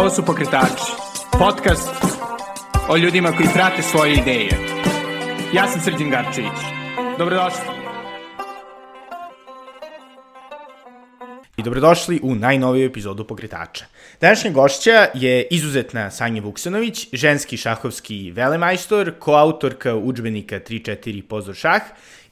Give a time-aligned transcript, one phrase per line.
[0.00, 0.92] Ovo su Pokretači,
[1.38, 1.90] podcast
[2.88, 4.48] o ljudima koji prate svoje ideje.
[5.54, 6.60] Ja sam Srđan Garčević.
[7.18, 7.60] Dobrodošli.
[11.56, 13.84] I dobrodošli u najnoviju epizodu Pokretača.
[14.20, 21.82] Današnja gošća je izuzetna Sanja Vuksanović, ženski šahovski velemajstor, koautorka učbenika 3-4 Pozor šah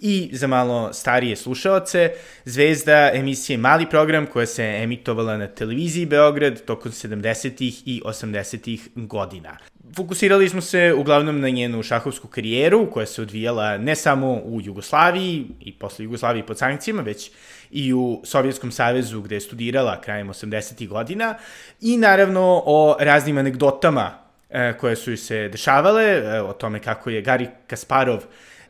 [0.01, 2.11] i za malo starije slušaoce,
[2.45, 7.83] zvezda emisije Mali program koja se emitovala na televiziji Beograd tokom 70.
[7.87, 8.79] i 80.
[8.95, 9.57] godina.
[9.97, 15.47] Fokusirali smo se uglavnom na njenu šahovsku karijeru koja se odvijala ne samo u Jugoslaviji
[15.61, 17.31] i posle Jugoslaviji pod sankcijama, već
[17.71, 20.89] i u Sovjetskom savezu gde je studirala krajem 80.
[20.89, 21.35] godina
[21.81, 24.11] i naravno o raznim anegdotama
[24.51, 28.25] e, koje su se dešavale, e, o tome kako je Gari Kasparov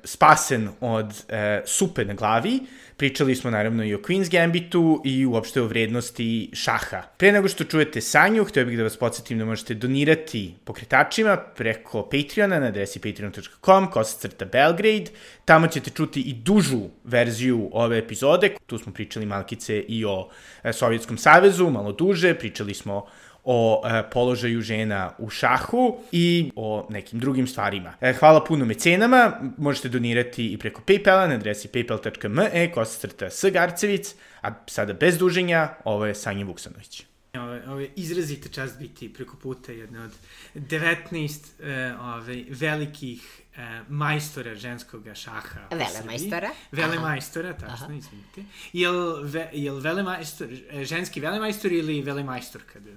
[0.08, 2.60] spasen od e, supe na glavi.
[2.96, 7.02] Pričali smo naravno i o Queen's Gambitu i uopšte o vrednosti šaha.
[7.16, 12.02] Pre nego što čujete Sanju, htio bih da vas podsjetim da možete donirati pokretačima preko
[12.02, 15.10] Patreona na adresi patreon.com, kosacrta Belgrade.
[15.44, 18.54] Tamo ćete čuti i dužu verziju ove epizode.
[18.66, 20.28] Tu smo pričali malkice i o
[20.62, 22.34] e, Sovjetskom savezu, malo duže.
[22.34, 23.06] Pričali smo
[23.44, 27.94] o e, položaju žena u šahu i o nekim drugim stvarima.
[28.00, 34.14] E, hvala puno mecenama, možete donirati i preko Paypala na adresi paypal.me kosacrta s Garcevic,
[34.42, 37.04] a sada bez duženja, ovo je Sanja Vuksanović.
[37.34, 40.10] Ove, ove izrazite čast biti preko puta jedne od
[40.54, 45.60] 19 e, ove, velikih e, majstora ženskog šaha.
[45.70, 46.50] Vele majstora.
[46.72, 48.44] Vele majstora, tačno, izvinite.
[48.72, 52.90] Jel, ve, jel vele majstor, e, ženski vele majstor ili vele majstor kada...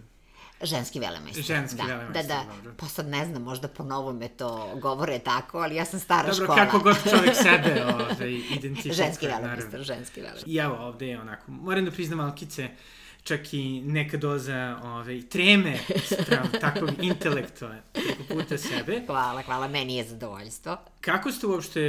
[0.64, 1.44] Ženski velemajstor.
[1.44, 2.74] Ženski da, velemajstor, Da, da, dobro.
[2.78, 6.46] pa sad ne znam, možda po novome to govore tako, ali ja sam stara Dobro,
[6.46, 6.56] škola.
[6.58, 8.94] kako god čovjek sebe ove, identifikuje.
[8.94, 10.50] Ženski velemajstor, ženski velemajstor.
[10.50, 12.70] I evo ovde je onako, moram da priznam Alkice,
[13.24, 19.02] čak i neka doza ove, treme sprem takvog intelektua preko puta sebe.
[19.06, 20.78] Hvala, hvala, meni je zadovoljstvo.
[21.02, 21.82] Kako ste uopšte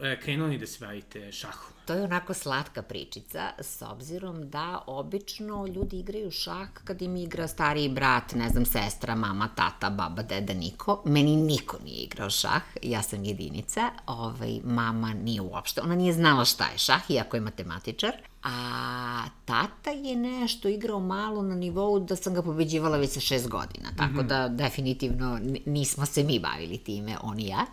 [0.00, 1.75] e, krenuli da se bavite šahom?
[1.86, 7.48] To je onako slatka pričica, s obzirom da obično ljudi igraju šah kad im igra
[7.48, 11.02] stariji brat, ne znam, sestra, mama, tata, baba, deda, niko.
[11.04, 16.44] Meni niko nije igrao šah, ja sam jedinica, ovaj, mama nije uopšte, ona nije znala
[16.44, 18.12] šta je šah, iako je matematičar.
[18.42, 23.48] A tata je nešto igrao malo na nivou da sam ga pobeđivala već sa šest
[23.48, 24.26] godina, tako mm -hmm.
[24.26, 27.66] da definitivno nismo se mi bavili time, on i ja.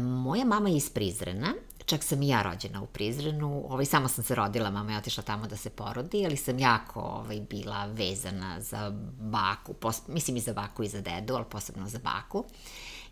[0.00, 1.54] Moja mama je iz Prizrena,
[1.90, 5.22] čak sam i ja rođena u Prizrenu, ovaj, samo sam se rodila, mama je otišla
[5.22, 10.40] tamo da se porodi, ali sam jako ovaj, bila vezana za baku, pos, mislim i
[10.40, 12.44] za baku i za dedu, ali posebno za baku.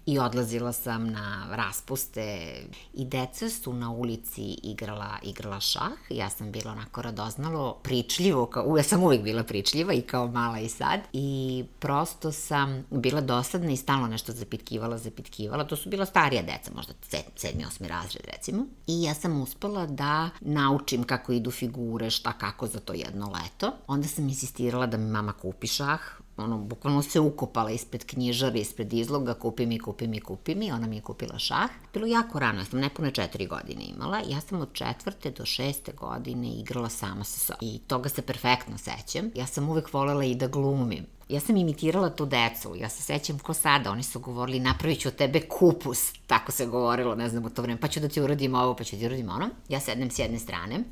[0.09, 2.53] I odlazila sam na raspuste
[2.95, 5.93] i deca su na ulici igrala, igrala šah.
[6.11, 10.59] Ja sam bila onako radoznalo, pričljivo, kao, ja sam uvijek bila pričljiva i kao mala
[10.59, 11.01] i sad.
[11.13, 15.65] I prosto sam bila dosadna i stalno nešto zapitkivala, zapitkivala.
[15.65, 16.93] To su bila starija deca, možda
[17.37, 18.67] sedmi, osmi razred recimo.
[18.87, 23.73] I ja sam uspela da naučim kako idu figure, šta kako za to jedno leto.
[23.87, 26.01] Onda sam insistirala da mi mama kupi šah,
[26.39, 30.87] ono, bukvalno se ukopala ispred knjižara, ispred izloga, kupi mi, kupi mi, kupi mi, ona
[30.87, 31.71] mi je kupila šah.
[31.95, 35.93] Bilo jako rano, ja sam nepune četiri godine imala, ja sam od četvrte do šeste
[35.93, 37.59] godine igrala sama sa sobom.
[37.61, 39.31] I toga se perfektno sećam.
[39.35, 41.07] Ja sam uvek volela i da glumim.
[41.29, 45.09] Ja sam imitirala tu decu, ja se sećam ko sada, oni su govorili napravit ću
[45.09, 48.21] od tebe kupus, tako se govorilo, ne znam, u to vreme, pa ću da ti
[48.21, 49.51] uradim ovo, pa ću da ti uradim ono.
[49.69, 50.85] Ja sednem s jedne strane,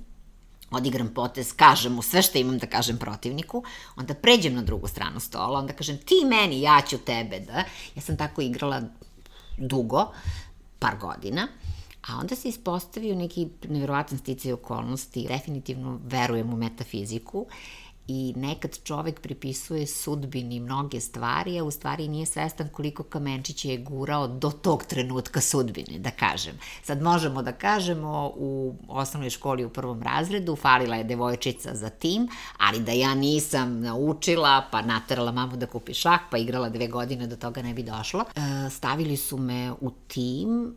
[0.71, 3.65] odigram potez, kažem mu sve što imam da kažem protivniku,
[3.97, 7.65] onda pređem na drugu stranu stola, onda kažem ti meni, ja ću tebe, da.
[7.95, 8.83] Ja sam tako igrala
[9.59, 10.13] dugo,
[10.79, 11.49] par godina,
[12.09, 17.47] a onda se ispostavio neki nevjerovatan sticaj okolnosti, definitivno verujem u metafiziku
[18.09, 23.79] i nekad čovek pripisuje sudbini mnoge stvari, a u stvari nije svestan koliko kamenčića je
[23.79, 26.59] gurao do tog trenutka sudbine, da kažem.
[26.83, 32.29] Sad možemo da kažemo u osnovnoj školi u prvom razredu falila je devojčica za tim,
[32.59, 37.27] ali da ja nisam naučila, pa naterala mamu da kupi šah, pa igrala dve godine,
[37.27, 38.21] do toga ne bi došlo.
[38.21, 40.77] E, stavili su me u tim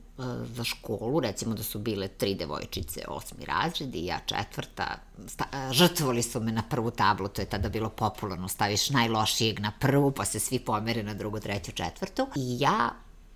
[0.56, 5.74] za školu, recimo da su bile tri devojčice, osmi razred i ja četvrta, sta, e,
[5.74, 10.12] žrtvovali su me na prvu tablu, to je tada bilo popularno, staviš najlošijeg na prvu,
[10.12, 12.28] pa se svi pomere na drugu, treću, četvrtu.
[12.36, 12.90] I ja,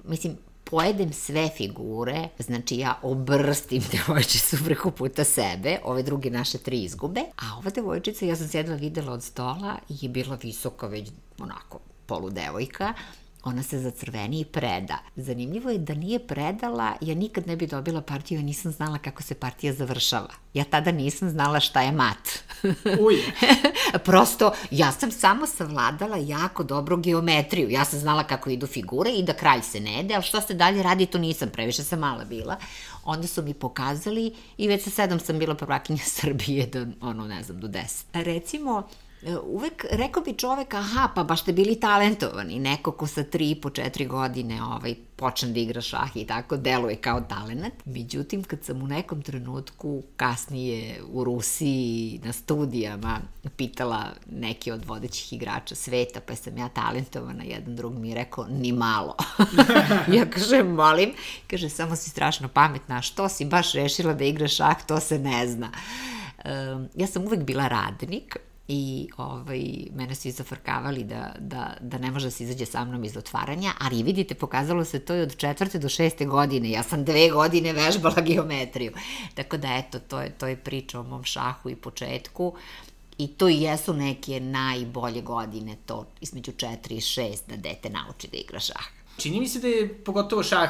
[0.04, 6.84] mislim, pojedem sve figure, znači ja obrstim devojčicu preko puta sebe, ove druge naše tri
[6.84, 11.80] izgube, a ova devojčica, ja sam se videla od stola, je bila visoka već onako
[12.06, 12.94] poludevojka,
[13.44, 14.98] ona se zacrveni i preda.
[15.16, 19.24] Zanimljivo je da nije predala, ja nikad ne bi dobila partiju, ja nisam znala kako
[19.24, 20.30] se partija završava.
[20.54, 22.30] Ja tada nisam znala šta je mat.
[23.00, 23.16] Uj.
[24.06, 27.70] Prosto, ja sam samo savladala jako dobro geometriju.
[27.70, 30.54] Ja sam znala kako idu figure i da kralj se ne jede, ali šta se
[30.54, 32.58] dalje radi, to nisam, previše sam mala bila.
[33.04, 37.44] Onda su mi pokazali i već sa sedam sam bila prvakinja Srbije do, ono, ne
[37.44, 38.08] znam, do deset.
[38.14, 38.84] Recimo,
[39.46, 43.56] uvek rekao bi čovek, aha, pa baš ste bili talentovani, neko ko sa tri i
[43.56, 47.74] po četiri godine ovaj, počne da igra šah i tako, deluje kao talenat.
[47.86, 53.20] Međutim, kad sam u nekom trenutku kasnije u Rusiji na studijama
[53.58, 58.46] pitala neki od vodećih igrača sveta, pa sam ja talentovana, jedan drug mi je rekao,
[58.48, 59.16] ni malo.
[60.18, 61.14] ja kažem, molim,
[61.48, 65.48] kaže, samo si strašno pametna, što si baš rešila da igraš šah, to se ne
[65.48, 65.72] zna.
[66.46, 68.38] Um, ja sam uvek bila radnik,
[68.68, 69.64] i ovaj,
[69.94, 73.74] mene su izafrkavali da, da, da ne može da se izađe sa mnom iz otvaranja,
[73.80, 76.72] ali vidite, pokazalo se to i od četvrte do šeste godine.
[76.72, 78.92] Ja sam dve godine vežbala geometriju.
[79.36, 82.54] Tako da, eto, to je, to je priča o mom šahu i početku.
[83.18, 88.28] I to i jesu neke najbolje godine, to između 4 i 6 da dete nauči
[88.32, 88.86] da igra šah.
[89.18, 90.70] Čini mi se da je pogotovo šah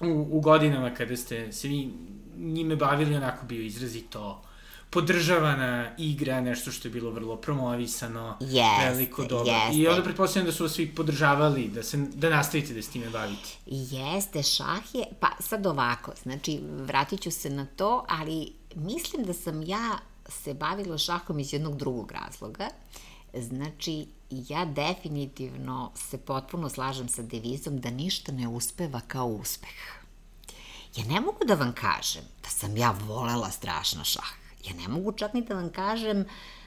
[0.00, 1.90] u, u godinama kada ste se vi
[2.36, 4.42] njime bavili onako bio izrazito
[4.92, 9.52] podržavana igra, nešto što je bilo vrlo promovisano, yes, veliko dobro.
[9.52, 9.76] Jeste.
[9.76, 13.10] I onda pretpostavljam da su vas svi podržavali, da, se, da nastavite da s time
[13.10, 13.48] bavite.
[13.66, 19.32] Jeste, šah je, pa sad ovako, znači vratit ću se na to, ali mislim da
[19.32, 19.98] sam ja
[20.28, 22.68] se bavila šahom iz jednog drugog razloga.
[23.34, 30.02] Znači, ja definitivno se potpuno slažem sa devizom da ništa ne uspeva kao uspeh.
[30.96, 35.12] Ja ne mogu da vam kažem da sam ja volela strašno šah Ja ne mogu
[35.12, 36.24] čak ni da vam kažem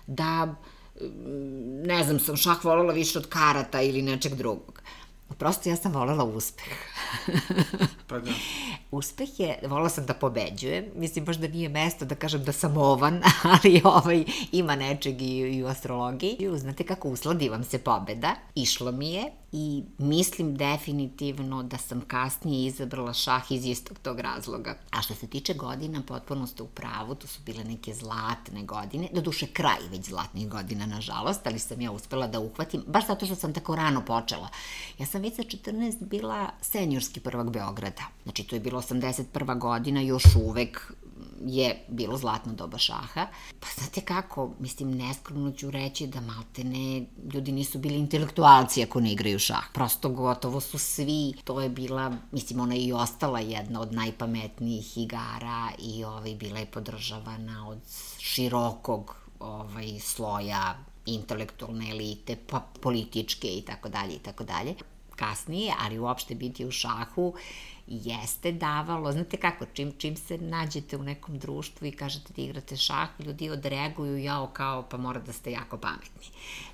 [0.08, 0.56] da,
[1.86, 4.82] ne znam, sam šah volela više od karata ili nečeg drugog.
[5.38, 6.78] Prosto ja sam volela uspeh.
[8.08, 8.32] pa da.
[8.92, 12.78] Uspeh je, volela sam da pobeđujem, mislim baš da nije mesto da kažem da sam
[12.78, 13.22] ovan,
[13.54, 16.38] ali ovaj, ima nečeg i, i u astrologiji.
[16.56, 22.68] Znate kako usladi vam se pobeda, išlo mi je i mislim definitivno da sam kasnije
[22.68, 24.78] izabrala šah iz istog tog razloga.
[24.92, 29.10] A što se tiče godina, potpuno ste u pravu, to su bile neke zlatne godine,
[29.14, 33.26] do duše kraj već zlatnih godina, nažalost, ali sam ja uspela da uhvatim, baš zato
[33.26, 34.50] što sam tako rano počela.
[35.00, 38.04] Ja sam već sa 14 bila seniorski prvak Beograda.
[38.24, 39.60] Znači, to je bilo 81.
[39.60, 40.94] godina, još uvek
[41.46, 43.28] je bilo zlatno doba šaha.
[43.60, 49.12] Pa znate kako, mislim, neskromno ću reći da maltene ljudi nisu bili intelektualci ako ne
[49.12, 49.64] igraju šah.
[49.74, 54.98] Prosto gotovo su svi, to je bila, mislim, ona je i ostala jedna od najpametnijih
[54.98, 57.80] igara i ovaj, bila je podržavana od
[58.20, 64.76] širokog ovaj, sloja intelektualne elite, pa političke i tako dalje i tako dalje.
[65.16, 67.34] Kasnije, ali uopšte biti u šahu
[67.88, 72.78] jeste davalo, znate kako, čim, čim se nađete u nekom društvu i kažete da igrate
[72.78, 76.28] šah, ljudi odreaguju jao kao pa mora da ste jako pametni.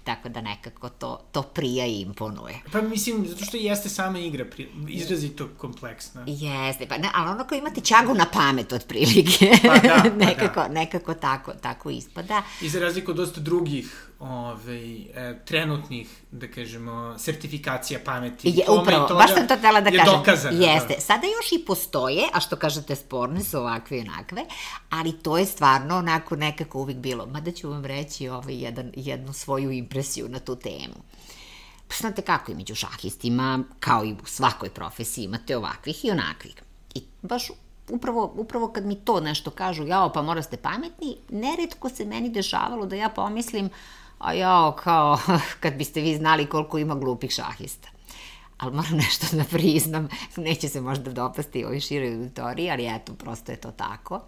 [0.04, 2.60] Tako da nekako to, to prija i imponuje.
[2.72, 4.46] Pa mislim, zato što jeste sama igra
[4.88, 6.24] izrazito kompleksna.
[6.28, 9.52] Jeste, pa ne, ali ono kao imate čagu na pamet otprilike.
[9.62, 10.68] Pa da, pa nekako, da.
[10.68, 12.44] nekako tako, tako ispada.
[12.62, 18.50] I za razliku od dosta drugih ovaj, e, trenutnih, da kažemo, sertifikacija pameti.
[18.50, 20.14] Je, upravo, baš sam to tela da je kažem.
[20.18, 20.94] Dokazano, Jeste.
[20.96, 21.01] Da.
[21.02, 24.46] Sada još i postoje, a što kažete sporne su ovakve i onakve,
[24.90, 27.26] ali to je stvarno onako nekako uvijek bilo.
[27.26, 30.96] Mada ću vam reći ovaj, jedan, jednu svoju impresiju na tu temu.
[31.88, 36.54] Pa znate kako i među šahistima, kao i u svakoj profesiji, imate ovakvih i onakvih.
[36.96, 37.52] I baš
[37.90, 42.30] upravo, upravo kad mi to nešto kažu, jao, pa mora ste pametni, neretko se meni
[42.30, 43.70] dešavalo da ja pomislim,
[44.20, 45.20] a jao, kao,
[45.62, 47.90] kad biste vi znali koliko ima glupih šahista
[48.62, 53.52] ali moram nešto da priznam, neće se možda dopasti ovoj široj auditoriji, ali eto, prosto
[53.52, 54.22] je to tako.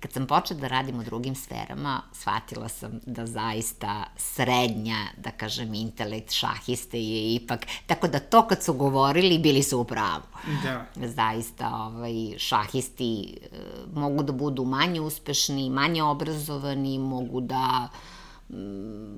[0.00, 5.74] Kad sam počela da radim u drugim sferama, shvatila sam da zaista srednja, da kažem,
[5.74, 10.22] intelekt šahiste je ipak, tako da to kad su govorili, bili su u pravu.
[10.62, 10.86] Da.
[11.08, 13.56] Zaista, ovaj, šahisti e,
[13.94, 17.88] mogu da budu manje uspešni, manje obrazovani, mogu da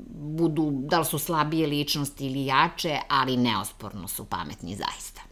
[0.09, 5.23] budu, da li su slabije ličnosti ili jače, ali neosporno su pametni zaista.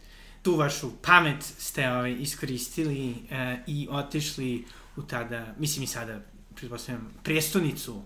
[0.41, 4.65] Tu vašu pamet ste ovaj, iskoristili e, i otišli
[4.95, 6.19] u tada, mislim i sada,
[6.55, 8.01] pretpostavljam, prijestonicu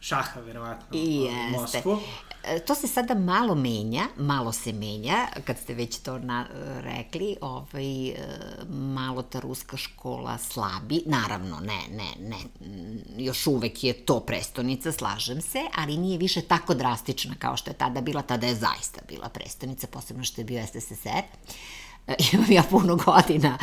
[0.00, 1.60] šaha, verovatno, I jeste.
[1.60, 2.00] Moskvu.
[2.44, 6.46] E, To se sada malo menja, malo se menja, kad ste već to na,
[6.80, 8.14] rekli, ovaj, e,
[8.68, 12.36] malo ta ruska škola slabi, naravno, ne, ne, ne,
[13.24, 17.74] još uvek je to prestonica, slažem se, ali nije više tako drastična kao što je
[17.74, 21.22] tada bila, tada je zaista bila prestonica, posebno što je bio SSSR.
[22.06, 23.58] E, imam ja puno godina,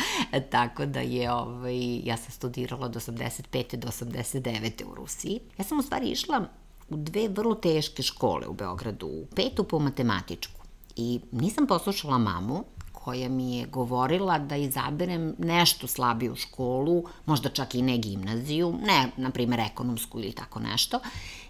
[0.50, 3.76] tako da je, ovaj, ja sam studirala od 85.
[3.76, 4.84] do 89.
[4.90, 5.40] u Rusiji.
[5.58, 6.48] Ja sam u stvari išla
[6.88, 10.60] u dve vrlo teške škole u Beogradu, u petu po matematičku.
[10.96, 17.74] I nisam poslušala mamu, koja mi je govorila da izaberem nešto slabiju školu, možda čak
[17.74, 21.00] i ne gimnaziju, ne, na primer, ekonomsku ili tako nešto,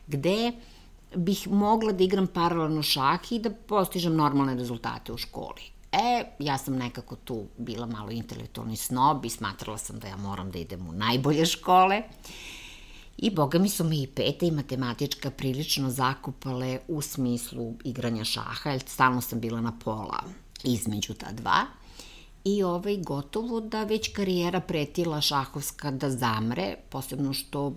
[0.07, 0.53] gde
[1.15, 5.71] bih mogla da igram paralelno šah i da postižem normalne rezultate u školi.
[5.93, 10.51] E, ja sam nekako tu bila malo intelektualni snob i smatrala sam da ja moram
[10.51, 12.03] da idem u najbolje škole.
[13.19, 18.71] I boga mi su me i peta i matematička prilično zakupale u smislu igranja šaha,
[18.71, 20.23] jer stalno sam bila na pola
[20.65, 21.67] između ta dva.
[22.45, 27.73] I ovaj, gotovo da već karijera pretila šahovska da zamre, posebno što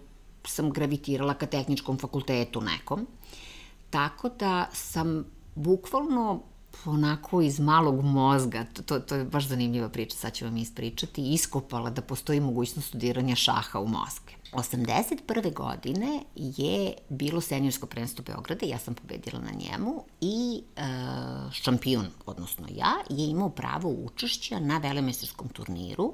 [0.45, 3.07] sam gravitirala ka tehničkom fakultetu nekom.
[3.89, 6.41] Tako da sam bukvalno
[6.85, 11.89] onako iz malog mozga, to, to je baš zanimljiva priča, sad ću vam ispričati, iskopala
[11.89, 14.38] da postoji mogućnost studiranja šaha u Moskvi.
[14.51, 15.53] 81.
[15.53, 20.81] godine je bilo senjorsko prvenstvo Beograda, ja sam pobedila na njemu i e,
[21.51, 26.13] šampion, odnosno ja, je imao pravo učešća na velemestarskom turniru.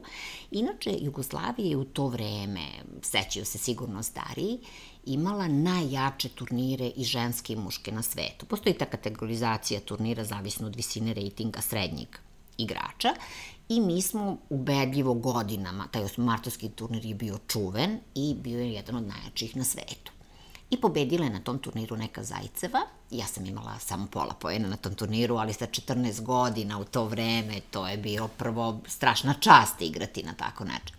[0.51, 2.67] Inače, Jugoslavija je u to vreme,
[3.01, 4.59] sećaju se sigurno stariji,
[5.05, 8.45] imala najjače turnire i ženske i muške na svetu.
[8.45, 12.07] Postoji ta kategorizacija turnira zavisno od visine rejtinga srednjeg
[12.57, 13.15] igrača
[13.69, 18.95] i mi smo ubedljivo godinama, taj martovski turnir je bio čuven i bio je jedan
[18.95, 20.11] od najjačih na svetu.
[20.69, 22.79] I pobedila je na tom turniru neka Zajceva,
[23.11, 27.05] ja sam imala samo pola pojena na tom turniru, ali sa 14 godina u to
[27.05, 30.97] vreme, to je bio prvo strašna čast igrati na tako nečem.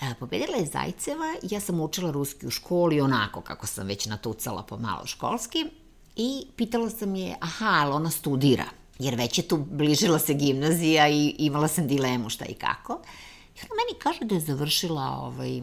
[0.00, 4.62] E, pobedila je Zajceva, ja sam učila ruski u školi onako kako sam već natucala
[4.62, 5.66] pomalo školski
[6.16, 8.64] i pitala sam je, aha, ali ona studira–
[9.00, 12.92] jer već je tu bližila se gimnazija i imala sam dilemu šta i kako.
[13.56, 15.62] I ona meni kaže da je završila, ovaj,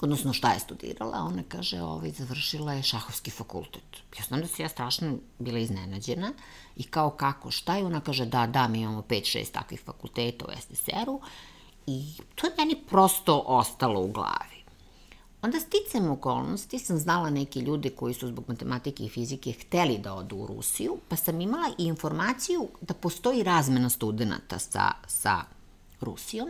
[0.00, 4.02] odnosno šta je studirala, ona kaže, ovaj, završila je šahovski fakultet.
[4.18, 6.32] Ja znam da se ja strašno bila iznenađena
[6.76, 7.84] i kao kako, šta je?
[7.84, 11.20] Ona kaže, da, da, mi imamo 5-6 takvih fakulteta u SSR-u
[11.86, 14.61] i to je meni prosto ostalo u glavi.
[15.42, 20.14] Onda sticam okolnosti sam znala neke ljude koji su zbog matematike i fizike hteli da
[20.14, 25.44] odu u Rusiju, pa sam imala i informaciju da postoji razmena studenta sa, sa
[26.00, 26.48] Rusijom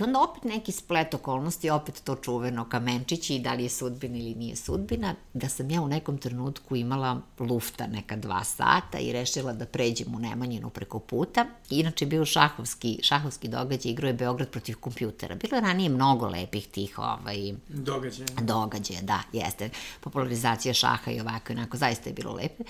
[0.00, 4.18] I onda opet neki splet okolnosti, opet to čuveno kamenčići i da li je sudbina
[4.18, 9.12] ili nije sudbina, da sam ja u nekom trenutku imala lufta neka dva sata i
[9.12, 11.46] rešila da pređem u Nemanjinu preko puta.
[11.70, 15.34] Inače bio šahovski, šahovski događaj, igrao je Beograd protiv kompjutera.
[15.34, 18.28] Bilo je ranije mnogo lepih tih ovaj, Događaja.
[18.40, 19.70] događaja, da, jeste.
[20.00, 22.64] Popularizacija šaha i ovako i onako, zaista je bilo lepe.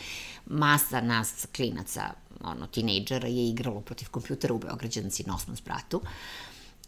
[0.47, 2.03] Masa nas, klinaca,
[2.41, 6.01] ono, tinejdžera je igralo protiv kompjutera u Beograđanci na osmom spratu.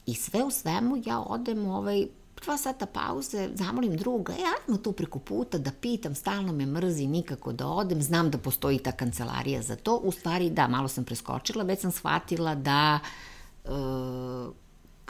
[0.06, 2.06] I sve u svemu ja odem ovaj,
[2.44, 7.06] dva sata pauze, zamolim druga, e, ajmo tu preko puta da pitam, stalno me mrzi,
[7.06, 11.04] nikako da odem, znam da postoji ta kancelarija za to, u stvari da, malo sam
[11.04, 12.98] preskočila, već sam shvatila da
[13.64, 13.68] e,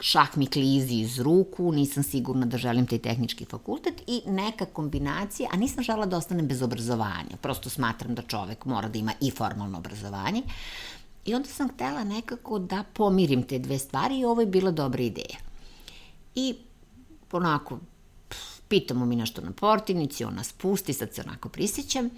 [0.01, 5.49] šah mi klizi iz ruku, nisam sigurna da želim taj tehnički fakultet i neka kombinacija,
[5.53, 9.31] a nisam žela da ostanem bez obrazovanja, prosto smatram da čovek mora da ima i
[9.31, 10.41] formalno obrazovanje,
[11.27, 15.03] I onda sam htela nekako da pomirim te dve stvari i ovo je bila dobra
[15.03, 15.37] ideja.
[16.35, 16.55] I
[17.31, 17.79] onako,
[18.67, 22.09] pitamo mi nešto na portinici, ona spusti, sad se onako prisjećam,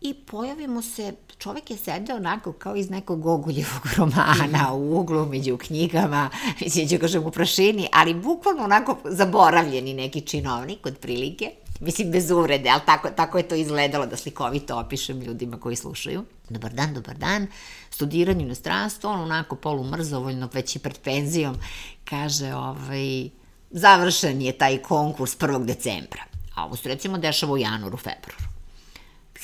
[0.00, 5.56] i pojavimo se, čovek je sedeo onako kao iz nekog Goguljevog romana u uglu među
[5.56, 6.30] knjigama,
[6.60, 12.30] mislim ću kažem u prašini, ali bukvalno onako zaboravljeni neki činovnik od prilike, mislim bez
[12.30, 16.24] uvrede, ali tako, tako je to izgledalo da slikovito opišem ljudima koji slušaju.
[16.48, 17.46] Dobar dan, dobar dan,
[17.92, 21.56] studiranje u inostranstvu, on onako polumrzovoljno, već i pred penzijom,
[22.04, 23.28] kaže, ovaj,
[23.70, 25.64] završen je taj konkurs 1.
[25.64, 26.22] decembra.
[26.54, 28.52] A ovo se recimo dešava u januaru, februaru.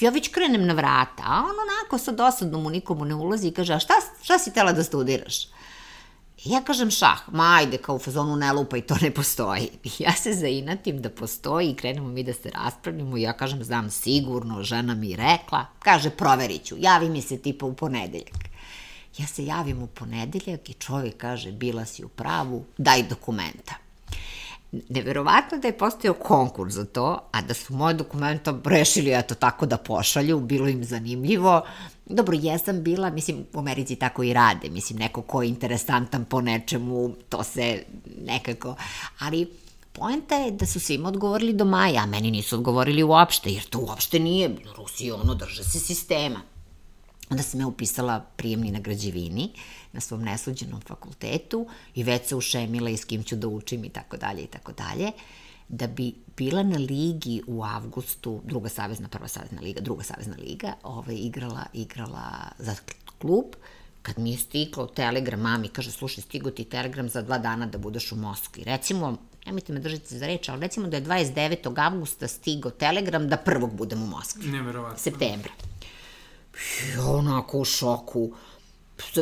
[0.01, 3.53] Ja već krenem na vrata, a on onako sa dosadnom mu nikomu ne ulazi i
[3.53, 5.47] kaže, a šta, šta si tela da studiraš?
[6.45, 9.71] Ja kažem šah, ma ajde, kao u fazonu ne lupa i to ne postoji.
[9.99, 13.91] Ja se zainatim da postoji i krenemo mi da se raspravljamo i ja kažem, znam
[13.91, 18.49] sigurno, žena mi rekla, kaže, proverit ću, javi mi se tipa u ponedeljak.
[19.19, 23.88] Ja se javim u ponedeljak i čovjek kaže, bila si u pravu, daj dokumenta.
[24.73, 29.67] Neverovatno da je postojao konkurs za to, a da su moje dokumenta rešili eto tako
[29.67, 31.63] da pošalju, bilo im zanimljivo.
[32.07, 36.41] Dobro, jesam bila, mislim, u Americi tako i rade, mislim, neko ko je interesantan po
[36.41, 37.83] nečemu, to se
[38.25, 38.75] nekako,
[39.19, 39.51] ali
[39.93, 43.79] poenta je da su svima odgovorili do maja, a meni nisu odgovorili uopšte, jer to
[43.79, 46.41] uopšte nije, Rusi ono drže se sistema.
[47.31, 49.51] Onda sam ja upisala prijemni na građevini
[49.93, 53.89] na svom nesuđenom fakultetu i već se ušemila i s kim ću da učim i
[53.89, 55.13] tako dalje i tako dalje
[55.69, 60.73] da bi bila na ligi u avgustu, druga savezna, prva savezna liga, druga savezna liga,
[60.83, 62.75] ovaj, igrala, igrala za
[63.19, 63.45] klub,
[64.03, 67.79] kad mi je stiklo telegram mami, kaže, slušaj, stigo ti telegram za dva dana da
[67.79, 68.65] budeš u Moskvi.
[68.65, 69.17] Recimo,
[69.47, 71.85] nemojte me držati za reč, ali recimo da je 29.
[71.87, 74.47] avgusta stigo telegram da prvog budem u Moskvi.
[74.47, 74.99] Neverovatno.
[74.99, 75.53] Septembra.
[76.95, 78.33] I onako u šoku.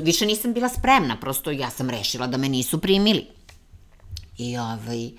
[0.02, 3.26] Više nisam bila spremna, prosto ja sam rešila da me nisu primili.
[4.38, 5.10] I ovaj...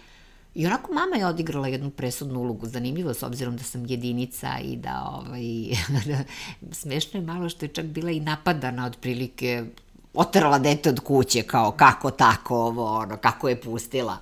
[0.58, 4.76] I onako mama je odigrala jednu presudnu ulogu, zanimljivo s obzirom da sam jedinica i
[4.76, 5.44] da ovaj,
[6.82, 9.66] smešno je malo što je čak bila i napadana otprilike,
[10.14, 14.18] oterala dete od kuće kao kako tako ovo, ono, kako je pustila.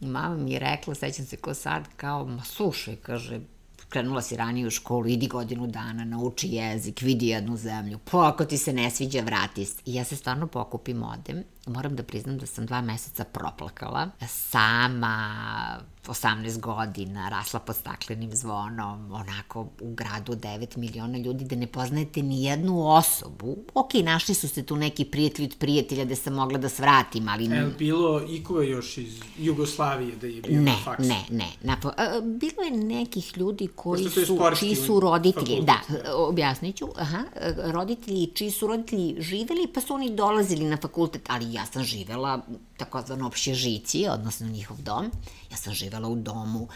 [0.00, 3.40] Mama mi je rekla, sećam se ko sad, kao, ma slušaj, kaže,
[3.88, 8.44] krenula si ranije u školu, idi godinu dana, nauči jezik, vidi jednu zemlju, pa ako
[8.44, 9.82] ti se ne sviđa, vrati se.
[9.86, 11.44] I ja se stvarno pokupim, odem.
[11.66, 14.10] Moram da priznam da sam dva meseca proplakala.
[14.28, 21.66] Sama, 18 godina, rasla pod staklenim zvonom, onako u gradu 9 miliona ljudi, da ne
[21.66, 23.56] poznajete ni jednu osobu.
[23.74, 27.44] Ok, našli su se tu neki prijatelji od prijatelja da sam mogla da svratim, ali...
[27.44, 31.08] E, bilo iko još iz Jugoslavije da je bio ne, na faksu?
[31.08, 31.76] Ne, ne, ne.
[32.22, 36.04] Bilo je nekih ljudi koji su, čiji su roditelji, fakultet.
[36.06, 37.24] da, objasnit ću, aha,
[37.56, 42.40] roditelji, čiji su roditelji živeli, pa su oni dolazili na fakultet, ali ja sam živela
[42.76, 45.10] takozvano opšježici, odnosno njihov dom.
[45.50, 46.68] Ja sam živela u domu.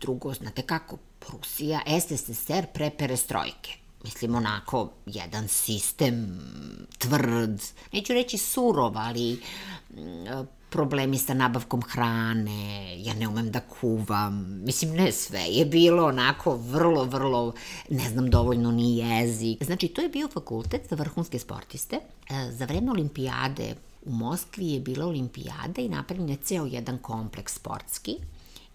[0.00, 0.98] Drugo, znate kako,
[1.28, 3.82] Rusija, SSSR pre perestrojke.
[4.04, 6.40] Mislim, onako, jedan sistem
[6.98, 7.62] tvrd,
[7.92, 9.40] neću reći surov, ali
[9.90, 9.98] mm,
[10.70, 16.56] problemi sa nabavkom hrane, ja ne umem da kuvam, mislim ne sve, je bilo onako
[16.56, 17.52] vrlo, vrlo,
[17.90, 19.64] ne znam dovoljno ni jezik.
[19.64, 21.96] Znači, to je bio fakultet za vrhunske sportiste.
[22.30, 23.74] E, Za vreme olimpijade
[24.04, 28.16] u Moskvi je bila olimpijada i napravljen je ceo jedan kompleks sportski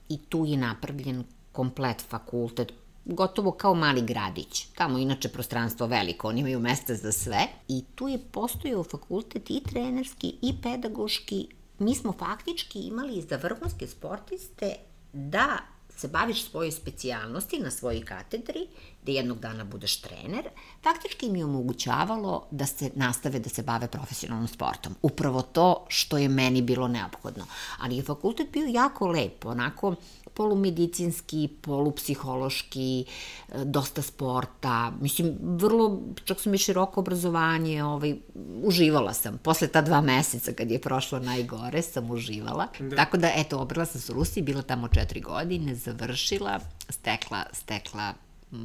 [0.10, 2.74] i tu je napravljen komplet fakultet,
[3.06, 4.66] gotovo kao mali gradić.
[4.76, 7.48] Tamo inače prostranstvo veliko, oni imaju mesta za sve.
[7.68, 11.48] I tu je postojao fakultet i trenerski i pedagoški.
[11.80, 14.76] Mi smo faktički imali za vrhunske sportiste
[15.14, 15.58] da
[15.98, 18.68] se baviš svojoj specijalnosti na svojoj katedri,
[19.04, 20.50] da jednog dana budeš trener,
[20.84, 24.96] faktički im je omogućavalo da se nastave da se bave profesionalnom sportom.
[25.02, 27.46] Upravo to što je meni bilo neophodno.
[27.80, 29.96] Ali je fakultet bio jako lep, onako
[30.38, 38.16] polumedicinski, polupsihološki, e, dosta sporta, mislim, vrlo, čak sam i široko obrazovanje, ovaj,
[38.64, 39.38] uživala sam.
[39.38, 42.68] Posle ta dva meseca kad je prošlo najgore, sam uživala.
[42.80, 42.96] Da.
[42.96, 48.14] Tako da, eto, obrala sam se u Rusiji, bila tamo četiri godine, završila, stekla, stekla
[48.52, 48.58] mm,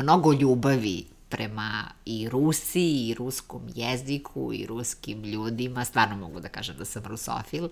[0.00, 5.84] mnogo ljubavi prema i Rusiji, i ruskom jeziku, i ruskim ljudima.
[5.84, 7.68] Stvarno mogu da kažem da sam rusofil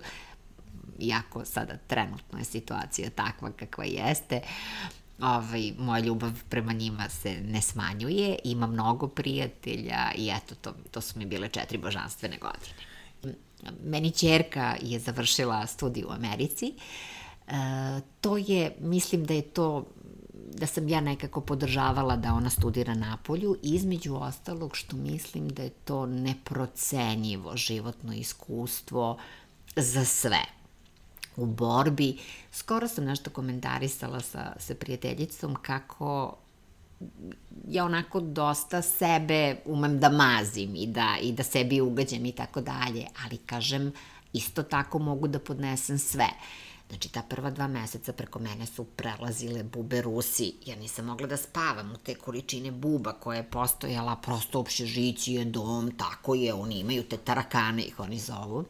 [0.99, 4.41] iako sada trenutno je situacija takva kakva jeste,
[5.21, 11.01] ovaj, moja ljubav prema njima se ne smanjuje, ima mnogo prijatelja i eto, to, to
[11.01, 12.73] su mi bile četiri božanstvene godine.
[13.83, 16.73] Meni čerka je završila studij u Americi,
[17.47, 17.53] e,
[18.21, 19.85] to je, mislim da je to
[20.53, 25.63] da sam ja nekako podržavala da ona studira na polju, između ostalog što mislim da
[25.63, 29.17] je to neprocenjivo životno iskustvo
[29.75, 30.58] za sve
[31.41, 32.17] u borbi.
[32.51, 36.37] Skoro sam nešto komentarisala sa, sa prijateljicom kako
[37.67, 42.61] ja onako dosta sebe umem da mazim i da, i da sebi ugađam i tako
[42.61, 43.93] dalje, ali kažem,
[44.33, 46.27] isto tako mogu da podnesem sve.
[46.89, 50.53] Znači, ta prva dva meseca preko mene su prelazile bube Rusi.
[50.65, 55.45] Ja nisam mogla da spavam u te količine buba koja je postojala, prosto opšežići je
[55.45, 58.65] dom, tako je, oni imaju te tarakane, ih oni zovu.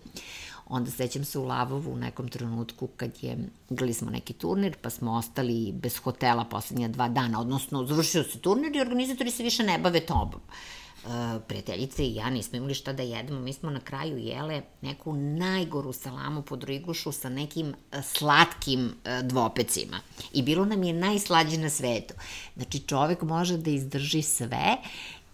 [0.69, 3.37] Onda sećam se u Lavovu u nekom trenutku kad je,
[3.69, 8.39] igrali smo neki turnir, pa smo ostali bez hotela poslednja dva dana, odnosno završio se
[8.39, 10.41] turnir i organizatori se više ne bave tobom.
[11.05, 15.13] E, prijateljice i ja nismo imali šta da jedemo, mi smo na kraju jele neku
[15.13, 19.99] najgoru salamu pod rigušu sa nekim e, slatkim e, dvopecima.
[20.33, 22.13] I bilo nam je najslađe na svetu.
[22.55, 24.77] Znači čovek može da izdrži sve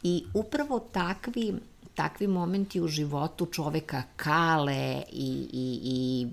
[0.04, 1.54] i upravo takvi
[1.96, 6.28] takvi momenti u životu čoveka kale i, i, i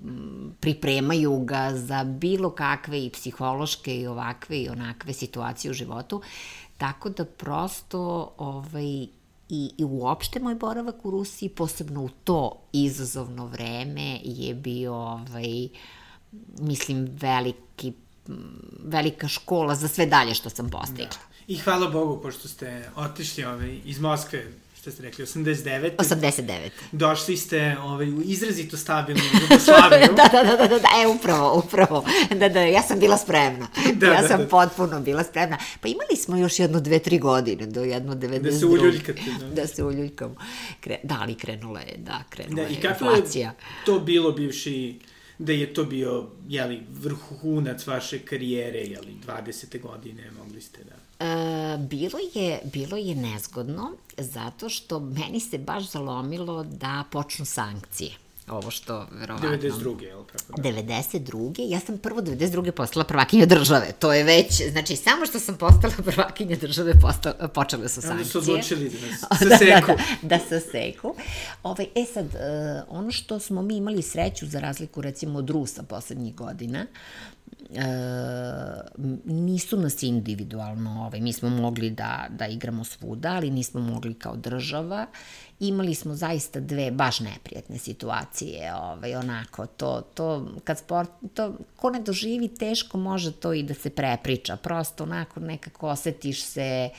[0.59, 6.21] pripremaju ga za bilo kakve i psihološke i ovakve i onakve situacije u životu.
[6.77, 9.07] Tako da prosto ovaj,
[9.49, 15.67] i, i uopšte moj boravak u Rusiji, posebno u to izazovno vreme, je bio ovaj,
[16.59, 17.93] mislim, veliki
[18.83, 21.07] velika škola za sve dalje što sam postigla.
[21.07, 21.33] Da.
[21.47, 24.45] I hvala Bogu, pošto ste otišli ovaj, iz Moskve
[24.83, 25.95] šta ste rekli, 89.
[25.97, 26.69] 89.
[26.91, 30.07] Došli ste ovaj, u izrazito stabilnu Jugoslaviju.
[30.15, 32.05] da, da, da, da, da, e, upravo, upravo.
[32.35, 33.67] Da, da, ja sam bila spremna.
[33.95, 34.47] Da, ja da, sam da.
[34.47, 35.57] potpuno bila spremna.
[35.81, 38.39] Pa imali smo još jedno, dve, tri godine, do jedno 92.
[38.39, 39.21] Da se uljuljkate.
[39.39, 40.35] Da, da se uljuljkamo.
[40.81, 43.51] Kre, da, ali krenula je, da, krenula da, je inflacija.
[43.51, 44.99] I kako je to bilo bivši
[45.37, 49.81] da je to bio, jeli, vrhunac vaše karijere, jeli, 20.
[49.81, 51.02] godine, mogli ste da...
[51.19, 58.11] E, bilo, je, bilo je nezgodno, zato što meni se baš zalomilo da počnu sankcije
[58.47, 59.49] ovo što verovatno...
[59.49, 60.01] 92.
[60.01, 60.61] je li tako?
[60.61, 60.69] Da?
[60.69, 61.69] 92.
[61.69, 62.71] Ja sam prvo 92.
[62.71, 63.91] postala prvakinja države.
[63.99, 68.11] To je već, znači, samo što sam postala prvakinja države, postala, počele su sankcije.
[68.11, 69.87] Onda su odlučili da se da, seku.
[69.87, 71.15] Da, da, da se seku.
[71.63, 72.31] Ovaj, e sad, uh,
[72.87, 76.85] ono što smo mi imali sreću, za razliku recimo od Rusa poslednjih godina,
[77.69, 77.83] e,
[79.25, 84.35] nisu nas individualno, ovaj, mi smo mogli da, da igramo svuda, ali nismo mogli kao
[84.35, 85.07] država
[85.67, 91.89] imali smo zaista dve baš neprijatne situacije, ovaj, onako, to, to, kad sport, to, ko
[91.89, 96.89] ne doživi, teško može to i da se prepriča, prosto onako nekako osetiš se,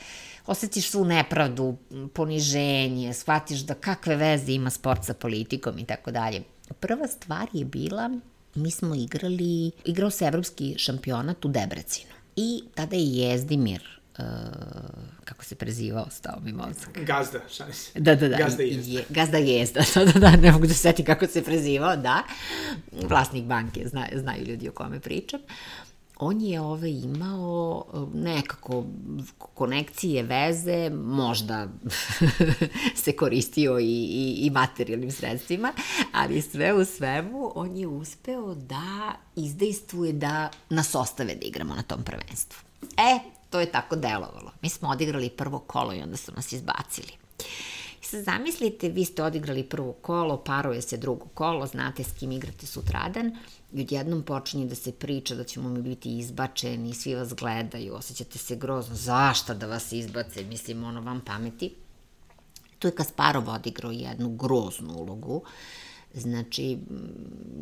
[0.46, 1.76] osetiš svu nepravdu,
[2.14, 6.42] poniženje, shvatiš da kakve veze ima sport sa politikom i tako dalje.
[6.80, 8.10] Prva stvar je bila,
[8.54, 12.12] mi smo igrali, igrao se evropski šampionat u Debrecinu.
[12.36, 14.24] I tada je Jezdimir Uh,
[15.24, 16.98] kako se prezivao, stao mi mozak.
[17.06, 18.00] Gazda, šali se.
[18.00, 18.36] Da, da, da.
[18.36, 18.92] Gazda jezda.
[18.92, 22.22] Je, gazda jezda, da, da, da, ne mogu da seti kako se prezivao, da.
[22.92, 25.40] Vlasnik banke, zna, znaju ljudi o kome pričam.
[26.16, 28.84] On je ove imao uh, nekako
[29.38, 31.68] konekcije, veze, možda
[33.04, 35.72] se koristio i, i, i materijalnim sredstvima,
[36.12, 41.82] ali sve u svemu on je uspeo da izdejstvuje da nas ostave da igramo na
[41.82, 42.58] tom prvenstvu.
[42.82, 43.18] E,
[43.50, 44.50] to je tako delovalo.
[44.62, 47.12] Mi smo odigrali prvo kolo i onda su nas izbacili.
[48.02, 52.32] I sad zamislite, vi ste odigrali prvo kolo, paruje se drugo kolo, znate s kim
[52.32, 53.36] igrate sutradan
[53.74, 58.38] i odjednom počinje da se priča da ćemo mi biti izbačeni, svi vas gledaju, osjećate
[58.38, 61.74] se grozno, zašta da vas izbace, mislim, ono vam pameti.
[62.78, 65.42] Tu je Kasparov odigrao jednu groznu ulogu,
[66.14, 66.78] Znači,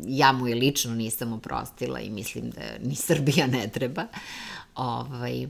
[0.05, 4.05] ja mu je lično nisam oprostila i mislim da ni Srbija ne treba.
[4.75, 5.47] Ovaj,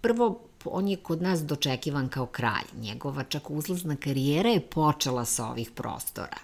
[0.00, 2.66] prvo, on je kod nas dočekivan kao kralj.
[2.80, 6.38] Njegova čak uzlazna karijera je počela sa ovih prostora.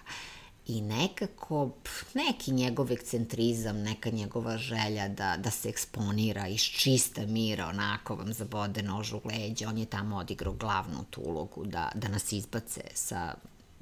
[0.67, 1.71] I nekako,
[2.13, 8.33] neki njegov ekcentrizam, neka njegova želja da, da se eksponira iz čista mira, onako vam
[8.33, 12.81] zabode nož u leđa, on je tamo odigrao glavnu tu ulogu da, da nas izbace
[12.93, 13.35] sa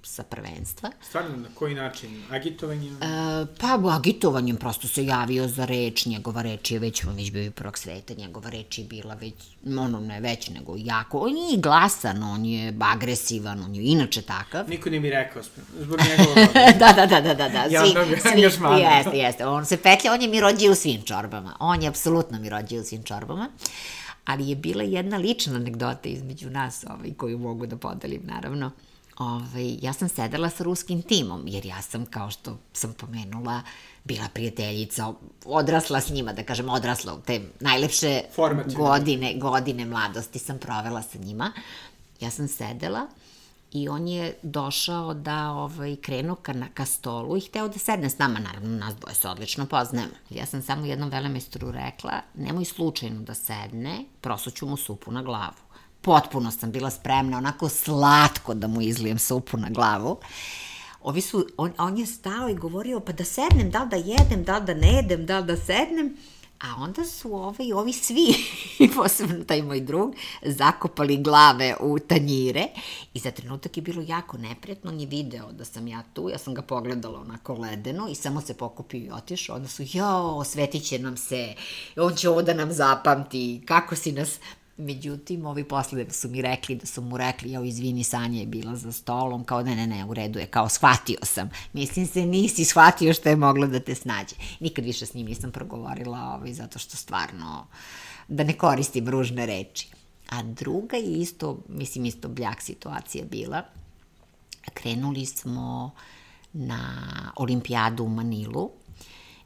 [0.04, 0.92] sa prvenstva.
[1.02, 2.24] Stvarno, na koji način?
[2.32, 2.98] Agitovanjem?
[3.04, 7.44] E, pa, agitovanjem, prosto se javio za reč, njegova reč je već, on već bio
[7.44, 9.34] i prvog sveta, njegova reč je bila već,
[9.78, 14.70] ono ne već, nego jako, on je glasan, on je agresivan, on je inače takav.
[14.70, 15.44] Niko nije mi rekao,
[15.80, 16.48] zbog njegova
[16.80, 18.42] da, da, da, da, da, da, svi, svi,
[18.82, 22.40] jeste, jeste, on se petlja, on je mi rođio u svim čorbama, on je apsolutno
[22.40, 23.50] mi rođio u svim čorbama
[24.26, 28.72] ali je bila jedna lična anegdota između nas ovaj, koju mogu da podelim, naravno
[29.22, 33.62] ovaj, ja sam sedela sa ruskim timom, jer ja sam, kao što sam pomenula,
[34.04, 35.14] bila prijateljica,
[35.46, 38.22] odrasla s njima, da kažem, odrasla u te najlepše
[38.78, 41.52] godine, godine mladosti sam provela sa njima.
[42.20, 43.08] Ja sam sedela
[43.72, 48.18] i on je došao da ovaj, krenu ka, ka stolu i hteo da sedne s
[48.18, 50.14] nama, naravno nas dvoje se odlično poznajemo.
[50.30, 55.71] Ja sam samo jednom velemestru rekla, nemoj slučajno da sedne, prosuću mu supu na glavu
[56.02, 60.18] potpuno sam bila spremna, onako slatko da mu izlijem supu na glavu.
[61.02, 64.44] Ovi su, on, on je stao i govorio, pa da sednem, da li da jedem,
[64.44, 66.18] da li da ne jedem, da li da sednem.
[66.62, 68.36] A onda su ovi, ovi svi,
[68.96, 72.68] posebno taj moj drug, zakopali glave u tanjire
[73.14, 76.38] i za trenutak je bilo jako neprijatno, on je video da sam ja tu, ja
[76.38, 80.84] sam ga pogledala onako ledeno i samo se pokupio i otišao, onda su, jo, osvetit
[80.84, 81.54] će nam se,
[81.98, 84.40] on će ovo da nam zapamti, kako si nas
[84.78, 88.76] Međutim, ovi posle su mi rekli da su mu rekli, jao, izvini, Sanja je bila
[88.76, 91.50] za stolom, kao ne, ne, ne, u redu je, kao shvatio sam.
[91.74, 94.36] Mislim se, nisi shvatio što je moglo da te snađe.
[94.60, 97.68] Nikad više s njim nisam progovorila, ovaj, zato što stvarno,
[98.28, 99.88] da ne koristim ružne reči.
[100.30, 103.64] A druga je isto, mislim, isto bljak situacija bila.
[104.74, 105.92] krenuli smo
[106.54, 106.82] na
[107.36, 108.72] olimpijadu u Manilu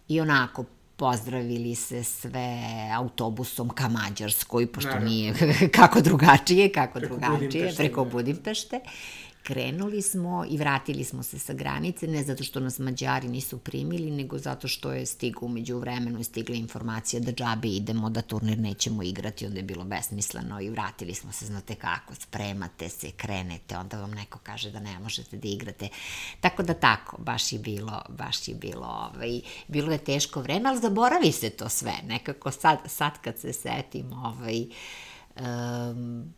[0.07, 2.59] i onako pozdravili se sve
[2.95, 5.09] autobusom ka Mađarskoj, pošto Naravno.
[5.09, 5.33] nije
[5.75, 8.09] kako drugačije, kako Preko drugačije, Budimpešte, preko da.
[8.11, 8.79] Budimpešte.
[9.47, 14.11] Krenuli smo i vratili smo se sa granice, ne zato što nas Mađari nisu primili,
[14.11, 18.59] nego zato što je stigao umeđu vremenu, je stigla informacija da džabe idemo, da turnir
[18.59, 23.77] nećemo igrati, onda je bilo besmisleno i vratili smo se, znate kako, spremate se, krenete,
[23.77, 25.87] onda vam neko kaže da ne možete da igrate.
[26.41, 30.81] Tako da tako, baš je bilo, baš je bilo, ovaj, bilo je teško vreme, ali
[30.81, 34.65] zaboravi se to sve, nekako sad, sad kad se setim, ovaj,
[35.39, 36.33] um,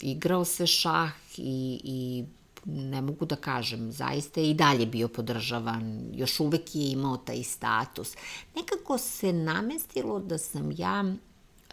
[0.00, 2.24] igrao se šah i, i
[2.64, 7.42] ne mogu da kažem, zaista je i dalje bio podržavan, još uvek je imao taj
[7.42, 8.16] status.
[8.56, 11.04] Nekako se namestilo da sam ja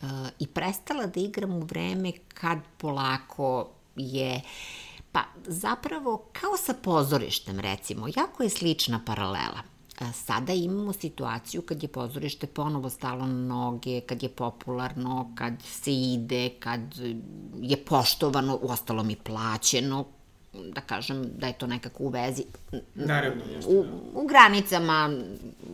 [0.02, 4.42] uh, i prestala da igram u vreme kad polako je
[5.12, 9.62] Pa zapravo kao sa pozorištem recimo, jako je slična paralela.
[10.14, 15.94] Sada imamo situaciju kad je pozorište ponovo stalo na noge, kad je popularno, kad se
[15.94, 16.80] ide, kad
[17.62, 20.06] je poštovano, uostalom i plaćeno,
[20.54, 22.44] da kažem da je to nekako u vezi
[22.96, 24.20] Naravno, jeste, u, da.
[24.20, 25.14] u granicama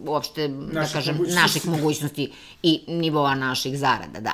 [0.05, 1.41] uopšte, da Naših kažem, mogućnosti.
[1.41, 2.31] naših mogućnosti
[2.63, 4.33] i nivoa naših zarada, da.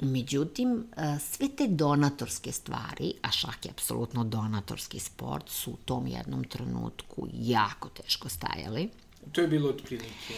[0.00, 6.06] Međutim, e, sve te donatorske stvari, a šah je apsolutno donatorski sport, su u tom
[6.06, 8.90] jednom trenutku jako teško stajali.
[9.32, 10.34] To je bilo otprilike...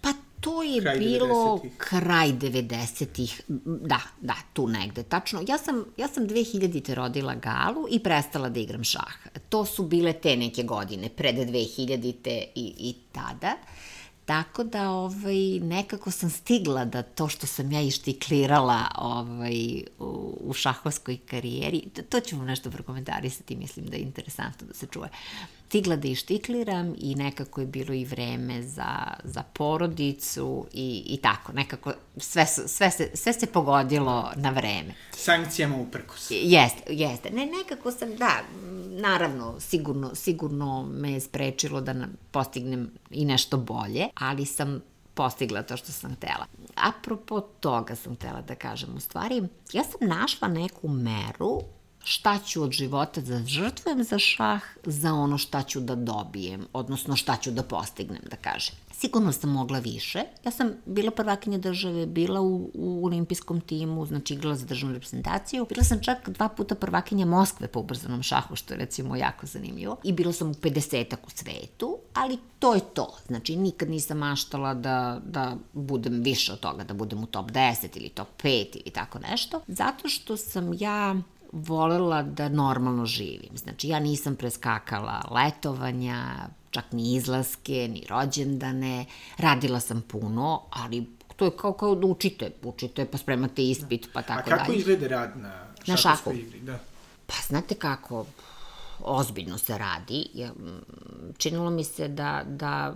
[0.00, 1.72] Pa to je Kraj bilo 90-ih.
[1.78, 5.42] kraj 90-ih, da, da, tu negde, tačno.
[5.48, 9.16] Ja sam, ja sam 2000-te rodila Galu i prestala da igram šah.
[9.48, 13.56] To su bile te neke godine, pred 2000-te i, i tada.
[14.26, 20.52] Tako da ovaj, nekako sam stigla da to što sam ja ištiklirala ovaj, u, u
[20.52, 25.08] šahovskoj karijeri, to, to vam nešto prokomentarisati, mislim da je interesantno da se čuje.
[25.66, 31.52] Stigla da ištikliram i nekako je bilo i vreme za, za porodicu i, i tako,
[31.52, 34.94] nekako sve, sve, se, sve se pogodilo na vreme.
[35.12, 36.30] Sankcijama uprkos.
[36.30, 37.30] Jeste, jeste.
[37.30, 38.42] Ne, nekako sam, da,
[39.00, 44.80] naravno, sigurno, sigurno me je sprečilo da postignem i nešto bolje, ali sam
[45.14, 46.46] postigla to što sam htela.
[46.74, 51.60] Apropo toga sam htela da kažem, u stvari, ja sam našla neku meru
[52.06, 57.16] šta ću od života da žrtvujem za šah, za ono šta ću da dobijem, odnosno
[57.16, 58.74] šta ću da postignem, da kažem.
[58.92, 60.22] Sigurno sam mogla više.
[60.44, 65.66] Ja sam bila prvakinja države, bila u, u olimpijskom timu, znači igrala za državnu reprezentaciju.
[65.68, 69.96] Bila sam čak dva puta prvakinja Moskve po ubrzanom šahu, što je recimo jako zanimljivo.
[70.04, 73.16] I bila sam u 50-ak u svetu, ali to je to.
[73.26, 77.88] Znači nikad nisam maštala da, da budem više od toga, da budem u top 10
[77.94, 79.60] ili top 5 ili tako nešto.
[79.66, 81.16] Zato što sam ja
[81.56, 83.50] volela da normalno živim.
[83.54, 89.04] Znači, ja nisam preskakala letovanja, čak ni izlaske, ni rođendane.
[89.38, 92.50] Radila sam puno, ali to je kao, kao da učite.
[92.62, 94.78] Učite, pa spremate ispit, pa A tako kako dalje.
[94.78, 96.32] izgleda rad na, šahu?
[96.32, 96.60] igri?
[96.60, 96.78] Da.
[97.26, 98.26] Pa znate kako,
[99.00, 100.26] ozbiljno se radi.
[101.38, 102.94] Činilo mi se da, da,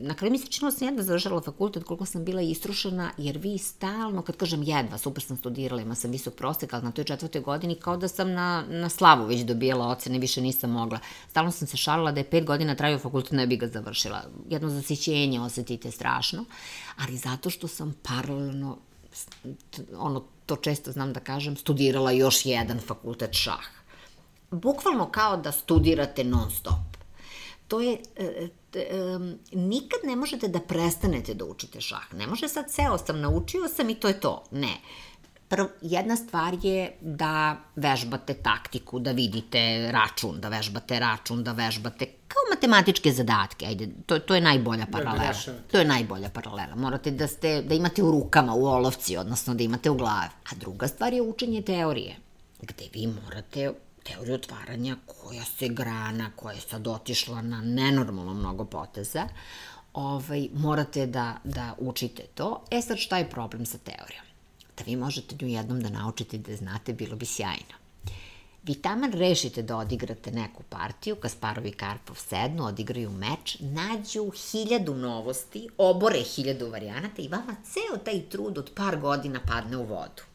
[0.00, 3.38] na kraju mi se činilo da sam jedva završala fakultet koliko sam bila isrušena, jer
[3.38, 7.04] vi stalno, kad kažem jedva, super sam studirala, ima sam visok prosek, ali na toj
[7.04, 10.98] četvrtoj godini kao da sam na, na slavu već dobijala ocene, više nisam mogla.
[11.30, 14.22] Stalno sam se šalila da je pet godina trajao fakultet, ne bi ga završila.
[14.50, 16.44] Jedno zasićenje osetite strašno,
[16.96, 18.78] ali zato što sam paralelno
[19.98, 23.83] ono, to često znam da kažem, studirala još jedan fakultet šah.
[24.50, 26.94] Bukvalno kao da studirate non stop.
[27.68, 32.14] To je, e, t- em, nikad ne možete da prestanete da učite šah.
[32.14, 34.44] Ne može sad ceo sam, naučio sam i to je to.
[34.50, 34.76] Ne.
[35.48, 42.06] Prv, jedna stvar je da vežbate taktiku, da vidite račun, da vežbate račun, da vežbate
[42.28, 45.28] kao matematičke zadatke, ajde, to, to je najbolja paralela.
[45.28, 45.62] rešavate.
[45.70, 46.74] To je najbolja paralela.
[46.76, 50.30] Morate da, ste, da imate u rukama, u olovci, odnosno da imate u glavi.
[50.52, 52.16] A druga stvar je učenje teorije,
[52.62, 53.72] gde vi morate
[54.04, 59.28] teoriju otvaranja koja se grana, koja je sad otišla na nenormalno mnogo poteza,
[59.94, 62.64] ovaj, morate da, da učite to.
[62.70, 64.24] E sad šta je problem sa teorijom?
[64.78, 67.84] Da vi možete nju jednom da naučite da znate, bilo bi sjajno.
[68.64, 74.94] Vi taman rešite da odigrate neku partiju, Kasparov i Karpov sednu, odigraju meč, nađu hiljadu
[74.94, 80.33] novosti, obore hiljadu varijanata i vama ceo taj trud od par godina padne u vodu.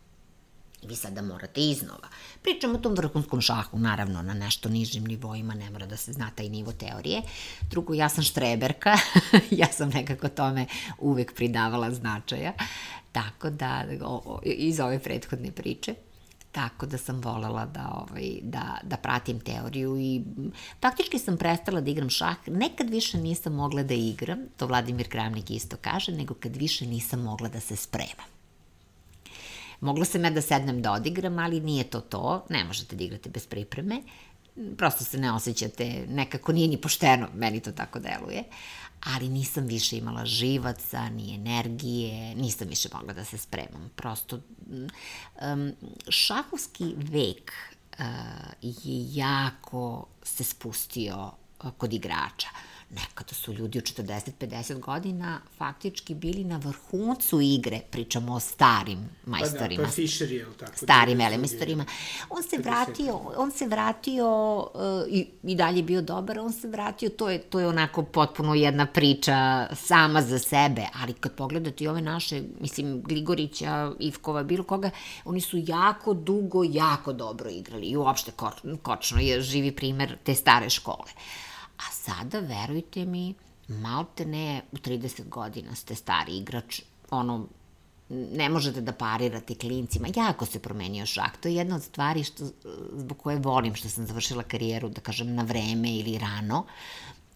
[0.84, 2.08] Vi sada morate iznova.
[2.42, 6.32] Pričamo o tom vrhunskom šahu, naravno, na nešto nižim nivoima, ne mora da se zna
[6.36, 7.22] taj nivo teorije.
[7.70, 8.98] Drugo, ja sam štreberka,
[9.62, 10.65] ja sam nekako tome
[11.00, 12.54] uvek pridavala značaja,
[13.12, 15.96] tako da, o, iz ove prethodne priče.
[16.52, 20.22] tako da sam volela da, ovaj, da, da pratim teoriju i
[20.82, 22.48] faktički sam prestala da igram šah.
[22.48, 27.22] Nekad više nisam mogla da igram, to Vladimir Kramnik isto kaže, nego kad više nisam
[27.22, 28.38] mogla da se spremam.
[29.82, 33.30] Mogla sam ja da sednem da odigram, ali nije to to, ne možete da igrate
[33.30, 34.02] bez pripreme,
[34.78, 38.44] prosto se ne osjećate, nekako nije ni pošteno, meni to tako deluje,
[39.06, 43.92] ali nisam više imala živaca, ni energije, nisam više mogla da se spremam.
[43.96, 44.39] Prosto,
[44.70, 45.72] um,
[46.10, 47.52] šahovski vek
[48.00, 48.06] uh,
[48.62, 51.32] je jako se spustio
[51.63, 52.48] uh, kod igrača.
[52.54, 59.10] Uh, Nekada su ljudi u 40-50 godina faktički bili na vrhuncu igre, pričamo o starim
[59.25, 59.75] majstorima.
[59.75, 60.78] Pa da, pa Fischer je, tako?
[60.78, 61.86] Starim velemajstorima.
[62.30, 64.71] On se vratio, on se vratio uh,
[65.10, 68.86] i, i dalje bio dobar, on se vratio, to je, to je onako potpuno jedna
[68.86, 74.89] priča sama za sebe, ali kad pogledate i ove naše, mislim, Gligorića, Ivkova, bilo koga,
[75.25, 78.32] oni su jako dugo, jako dobro igrali i uopšte
[78.82, 81.12] Kočno je živi primer te stare škole.
[81.80, 83.34] A sada, verujte mi,
[83.68, 87.48] malte ne u 30 godina ste stari igrač, ono,
[88.10, 90.08] ne možete da parirate klincima.
[90.15, 91.38] Jako se promenio šah.
[91.42, 92.46] To je jedna od stvari što,
[92.94, 96.65] zbog koje volim što sam završila karijeru, da kažem, na vreme ili rano.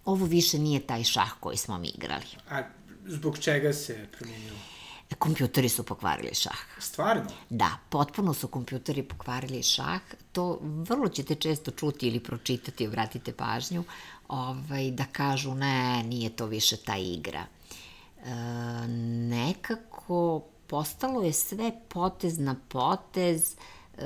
[0.05, 2.25] Ovo više nije taj šah koji smo mi igrali.
[2.49, 2.61] A
[3.05, 4.53] zbog čega se promenio?
[5.19, 6.57] Kompjuteri su pokvarili šah.
[6.79, 7.29] Stvarno?
[7.49, 10.01] Da, potpuno su kompjuteri pokvarili šah.
[10.31, 13.83] To vrlo ćete često čuti ili pročitati, obratite pažnju
[14.27, 17.45] ovaj, da kažu ne, nije to više ta igra.
[18.25, 18.29] E,
[19.29, 23.55] nekako postalo je sve potez na potez,
[23.97, 24.03] e,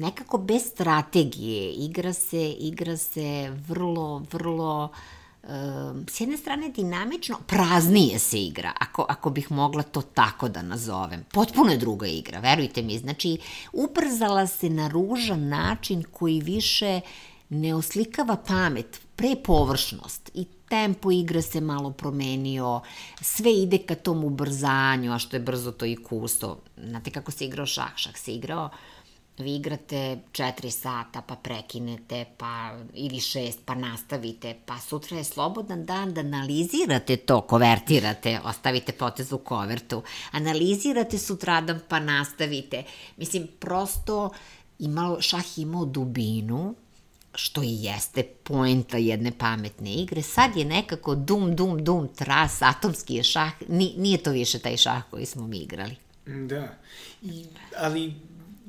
[0.00, 1.72] nekako bez strategije.
[1.72, 4.88] Igra se, igra se vrlo, vrlo
[6.08, 11.24] s jedne strane dinamično, praznije se igra, ako, ako bih mogla to tako da nazovem.
[11.32, 12.98] Potpuno je druga igra, verujte mi.
[12.98, 13.38] Znači,
[13.72, 17.00] uprzala se na ružan način koji više
[17.48, 22.80] ne oslikava pamet, pre površnost i tempo igre se malo promenio,
[23.20, 26.62] sve ide ka tom ubrzanju, a što je brzo to i kusto.
[26.76, 27.96] Znate kako se igrao šah?
[27.96, 28.70] Šah se igrao
[29.42, 35.84] vi igrate 4 sata, pa prekinete, pa ili 6, pa nastavite, pa sutra je slobodan
[35.86, 42.84] dan da analizirate to, kovertirate, ostavite potez u kovertu, analizirate sutradan, pa nastavite.
[43.16, 44.30] Mislim, prosto
[44.78, 46.74] imalo, šah imao dubinu,
[47.34, 53.14] što i jeste poenta jedne pametne igre, sad je nekako dum, dum, dum, tras, atomski
[53.14, 55.96] je šah, nije to više taj šah koji smo mi igrali.
[56.26, 56.68] Da,
[57.22, 57.44] I,
[57.76, 58.14] ali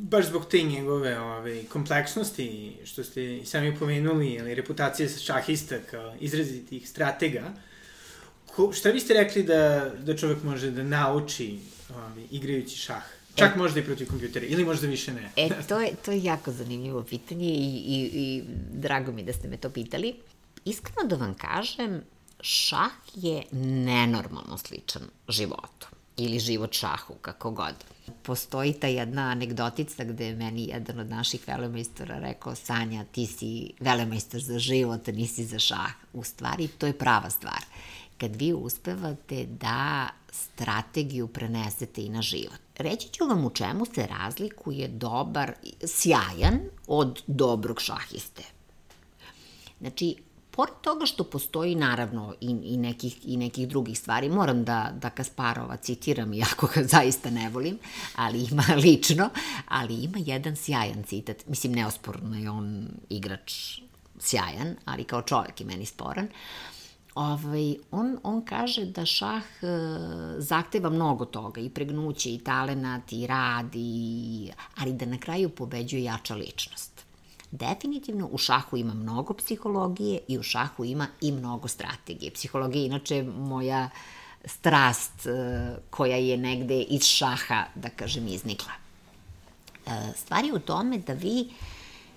[0.01, 6.15] baš zbog te njegove ove, kompleksnosti, što ste i sami pomenuli, ali reputacije šahista kao
[6.19, 7.53] izrazitih stratega,
[8.55, 11.59] ko, šta biste rekli da, da čovek može da nauči
[11.89, 13.03] ove, igrajući šah?
[13.35, 15.31] Čak e, možda i protiv kompjutera, ili možda više ne.
[15.35, 19.47] E, to je, to je jako zanimljivo pitanje i, i, i drago mi da ste
[19.47, 20.15] me to pitali.
[20.65, 22.01] Iskreno da vam kažem,
[22.41, 25.87] šah je nenormalno sličan životu
[26.17, 27.75] ili život šahu, kako god.
[28.23, 33.71] Postoji ta jedna anegdotica gde je meni jedan od naših velemajstora rekao Sanja, ti si
[33.79, 35.91] velemajstor za život, nisi za šah.
[36.13, 37.63] U stvari, to je prava stvar.
[38.17, 42.59] Kad vi uspevate da strategiju prenesete i na život.
[42.77, 45.53] Reći ću vam u čemu se razlikuje dobar,
[45.87, 48.43] sjajan od dobrog šahiste.
[49.79, 50.15] Znači,
[50.51, 55.09] Pored toga što postoji naravno i, i, nekih, i nekih drugih stvari, moram da, da
[55.09, 57.79] Kasparova citiram, iako ga zaista ne volim,
[58.15, 59.29] ali ima lično,
[59.67, 63.79] ali ima jedan sjajan citat, mislim neosporno je on igrač
[64.19, 66.27] sjajan, ali kao čovek je meni sporan,
[67.15, 69.67] ovaj, on, on kaže da šah e,
[70.37, 76.03] zahteva mnogo toga, i pregnuće, i talenat, i rad, i, ali da na kraju pobeđuje
[76.03, 77.00] jača ličnost.
[77.51, 82.33] Definitivno u šahu ima mnogo psihologije i u šahu ima i mnogo strategije.
[82.33, 83.89] Psihologija je inače moja
[84.45, 85.31] strast e,
[85.89, 88.71] koja je negde iz šaha, da kažem, iznikla.
[89.85, 91.49] E, stvar je u tome da vi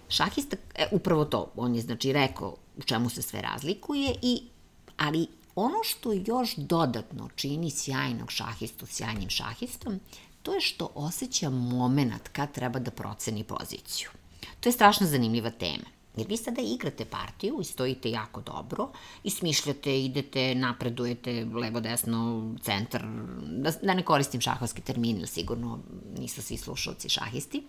[0.09, 4.42] šahista, e, upravo to, on je znači rekao u čemu se sve razlikuje, i,
[4.97, 10.01] ali ono što još dodatno čini sjajnog šahistu sjajnim šahistom,
[10.42, 14.09] to je što osjeća moment kad treba da proceni poziciju.
[14.61, 15.85] To je strašno zanimljiva tema.
[16.16, 18.88] Jer vi sada igrate partiju i stojite jako dobro
[19.24, 23.04] i smišljate, idete, napredujete levo, desno, centar,
[23.42, 25.78] da, da ne koristim šahovski termin, ili sigurno
[26.18, 27.62] nisu svi slušalci šahisti.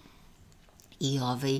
[0.99, 1.59] I, ovaj,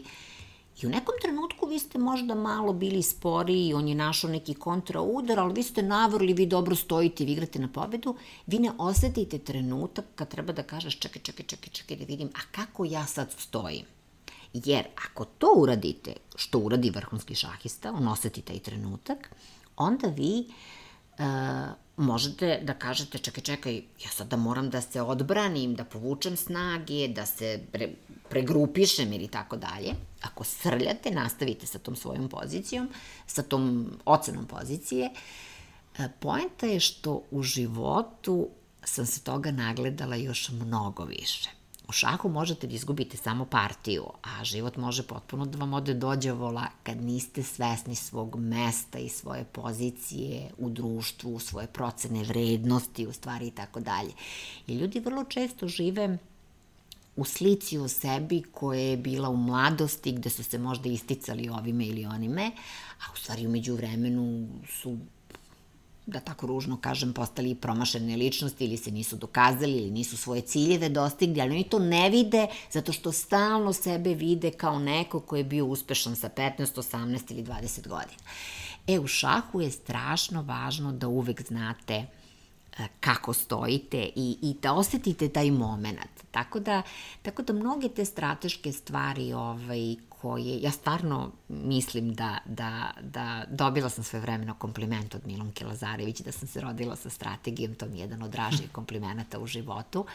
[0.81, 5.01] I u nekom trenutku vi ste možda malo bili sporiji, on je našao neki kontra
[5.01, 8.15] udar, ali vi ste navrli, vi dobro stojite, vi igrate na pobedu,
[8.45, 12.39] vi ne osetite trenutak kad treba da kažeš čekaj, čekaj, čekaj, čekaj da vidim, a
[12.51, 13.94] kako ja sad stojim?
[14.63, 19.29] Jer ako to uradite, što uradi vrhunski šahista, on oseti taj trenutak,
[19.77, 20.45] onda vi
[21.19, 21.25] uh,
[21.97, 27.25] možete da kažete, čekaj, čekaj, ja sada moram da se odbranim, da povučem snage, da
[27.25, 27.89] se pre,
[28.29, 29.91] pregrupišem ili tako dalje.
[30.21, 32.89] Ako srljate, nastavite sa tom svojom pozicijom,
[33.27, 35.09] sa tom ocenom pozicije.
[35.97, 38.49] E, poenta je što u životu
[38.83, 41.49] sam se toga nagledala još mnogo više.
[41.87, 46.67] U šahu možete da izgubite samo partiju, a život može potpuno da vam ode dođavola
[46.83, 53.47] kad niste svesni svog mesta i svoje pozicije u društvu, svoje procene vrednosti, u stvari
[53.47, 54.11] i tako dalje.
[54.67, 56.17] I ljudi vrlo često žive
[57.15, 61.85] u slici o sebi koja je bila u mladosti, gde su se možda isticali ovime
[61.85, 62.51] ili onime,
[62.99, 64.97] a u stvari umeđu vremenu su
[66.07, 70.89] da tako ružno kažem, postali promašene ličnosti ili se nisu dokazali ili nisu svoje ciljeve
[70.89, 75.43] dostigli, ali oni to ne vide zato što stalno sebe vide kao neko ko je
[75.43, 78.23] bio uspešan sa 15, 18 ili 20 godina.
[78.87, 82.05] E, u šahu je strašno važno da uvek znate
[82.99, 86.23] kako stojite i, i da osetite taj moment.
[86.31, 86.81] Tako da,
[87.21, 93.89] tako da mnoge te strateške stvari ovaj, koje, ja stvarno mislim da, da, da dobila
[93.89, 97.97] sam sve vremeno kompliment od Milonke Lazarević da sam se rodila sa strategijom, to mi
[97.97, 100.05] je jedan od dražih komplimenata u životu.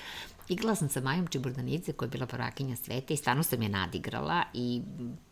[0.49, 4.43] Igrala sam sa Majom Čiburdanice koja je bila prvakinja sveta i stvarno sam je nadigrala
[4.55, 4.83] i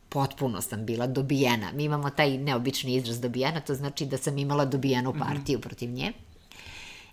[0.09, 1.73] potpuno sam bila dobijena.
[1.73, 5.63] Mi imamo taj neobični izraz dobijena, to znači da sam imala dobijenu partiju mm -hmm.
[5.63, 6.13] protiv nje.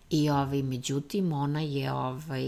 [0.10, 2.46] I ovaj, međutim, ona je ovaj,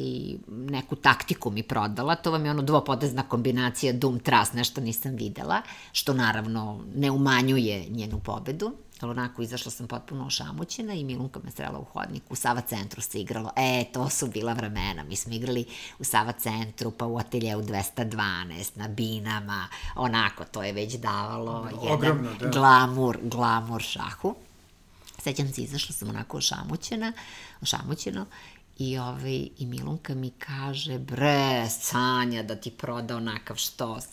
[0.48, 5.62] neku taktiku mi prodala, to vam je ono dvopodezna kombinacija Doom Trust, nešto nisam videla,
[5.92, 11.52] što naravno ne umanjuje njenu pobedu, ali onako izašla sam potpuno ošamućena i Milunka me
[11.52, 15.34] srela u hodniku, u Sava centru se igralo, e, to su bila vremena, mi smo
[15.34, 15.66] igrali
[16.00, 22.30] u Sava centru, pa u ateljevu 212, na binama, onako, to je već davalo Ogromno,
[22.30, 22.60] jedan da.
[22.60, 24.36] glamur, glamur šahu
[25.28, 27.14] sećam se, izašla sam onako ošamućena,
[27.62, 28.26] ošamućeno,
[28.78, 34.06] i, ovaj, i Milunka mi kaže, bre, Sanja, da ti proda onakav štos.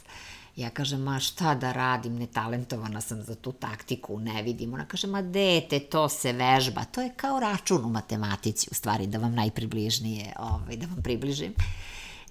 [0.57, 4.75] Ja kažem, ma šta da radim, netalentovana sam za tu taktiku, ne vidim.
[4.75, 6.85] Ona kaže, ma dete, to se vežba.
[6.85, 11.55] To je kao račun u matematici, u stvari, da vam najpribližnije, ovaj, da vam približim.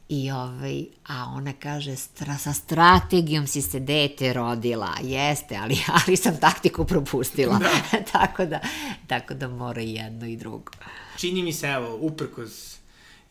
[0.10, 4.96] I ovaj, a ona kaže, stra, sa strategijom si se dete rodila.
[5.02, 7.60] Jeste, ali, ali sam taktiku propustila.
[7.60, 7.72] Da.
[8.12, 8.60] tako, da,
[9.08, 10.72] tako da mora i jedno i drugo.
[11.18, 12.74] Čini mi se, evo, uprkos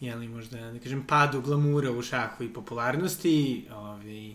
[0.03, 4.35] jeli, možda, da kažem, padu glamura u šahu i popularnosti, ovaj,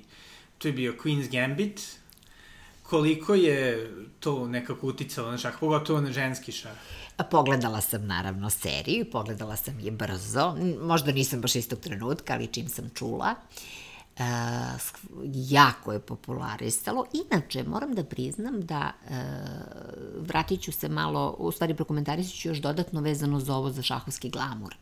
[0.57, 1.81] to je bio Queen's Gambit,
[2.89, 6.71] koliko je to nekako uticalo na šah, pogotovo na ženski šah?
[7.31, 12.69] Pogledala sam naravno seriju, pogledala sam je brzo, možda nisam baš istog trenutka, ali čim
[12.69, 13.35] sam čula,
[14.19, 14.25] uh,
[15.33, 17.05] jako je popularisalo.
[17.13, 19.15] Inače, moram da priznam da uh,
[20.27, 24.29] vratit ću se malo, u stvari prokomentarisat ću još dodatno vezano za ovo za šahovski
[24.29, 24.75] glamur.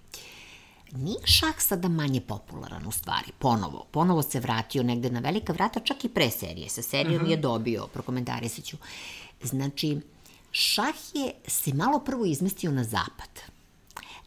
[0.91, 3.85] Nije šah sada manje popularan u stvari, ponovo.
[3.91, 6.69] Ponovo se vratio negde na velika vrata, čak i pre serije.
[6.69, 7.27] Sa serijom uh mhm.
[7.27, 7.31] -huh.
[7.31, 8.77] je dobio, prokomentarisat ću.
[9.43, 10.01] Znači,
[10.51, 13.29] šah je se malo prvo izmestio na zapad.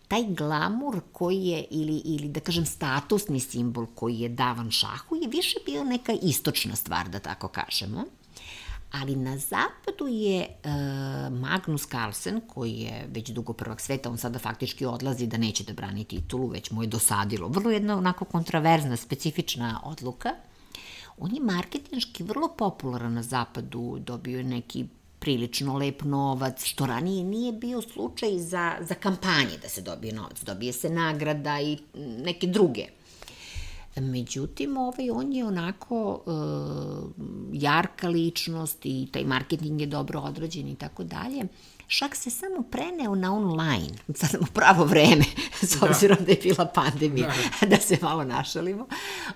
[0.09, 5.29] Taj glamur koji je, ili, ili da kažem statusni simbol koji je davan šahu je
[5.29, 8.05] više bio neka istočna stvar, da tako kažemo.
[8.91, 10.49] Ali na zapadu je e,
[11.31, 15.73] Magnus Carlsen, koji je već dugo prvak sveta, on sada faktički odlazi da neće da
[15.73, 17.49] brani titulu, već mu je dosadilo.
[17.49, 20.31] Vrlo jedna onako kontraverzna, specifična odluka.
[21.19, 24.87] On je marketinški vrlo popularan na zapadu, dobio je neki
[25.19, 30.43] prilično lep novac, što ranije nije bio slučaj za, za kampanje da se dobije novac.
[30.43, 32.87] Dobije se nagrada i neke druge.
[34.01, 36.31] Međutim, ovaj, on je onako e,
[37.53, 41.45] jarka ličnost i taj marketing je dobro odrađen i tako dalje.
[41.91, 45.25] Šak se samo preneo na online, sad u pravo vreme,
[45.63, 45.87] s da.
[45.87, 47.67] obzirom da, da je bila pandemija, da.
[47.77, 48.87] da se malo našalimo.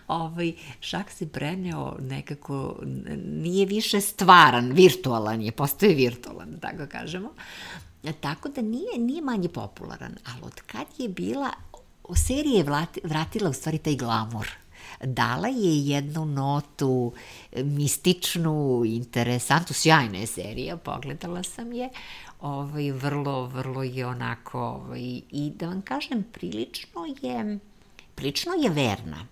[0.08, 2.76] Ovaj, šak se preneo nekako,
[3.26, 7.30] nije više stvaran, virtualan je, postoje virtualan, da tako kažemo.
[8.20, 11.50] Tako da nije, nije manje popularan, ali od kad je bila,
[12.14, 14.62] serija je vratila u stvari taj glamur
[15.04, 17.12] dala je jednu notu
[17.56, 21.88] mističnu, interesantu, sjajna je serija, pogledala sam je,
[22.40, 27.58] ovaj, vrlo, vrlo je onako, ovaj, i da vam kažem, prilično je,
[28.14, 29.26] prilično je verna.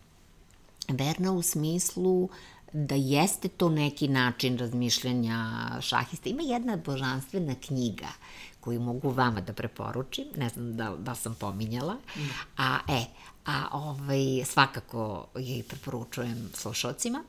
[0.88, 2.28] Verna u smislu
[2.72, 5.46] da jeste to neki način razmišljanja
[5.80, 6.28] šahista.
[6.28, 8.08] Ima jedna božanstvena knjiga
[8.60, 11.96] koju mogu vama da preporučim, ne znam da, da sam pominjala,
[12.56, 13.04] a e,
[13.46, 17.24] a ovaj, svakako je preporučujem slušalcima.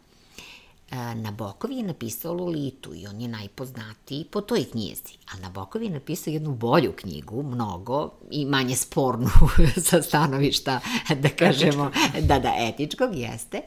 [0.92, 5.18] E, Nabokov je napisao Lolitu i on je najpoznatiji po toj knjizi.
[5.34, 9.30] A Nabokov je napisao jednu bolju knjigu, mnogo i manje spornu
[9.90, 10.80] sa stanovišta,
[11.16, 13.62] da kažemo, da, da, etičkog jeste.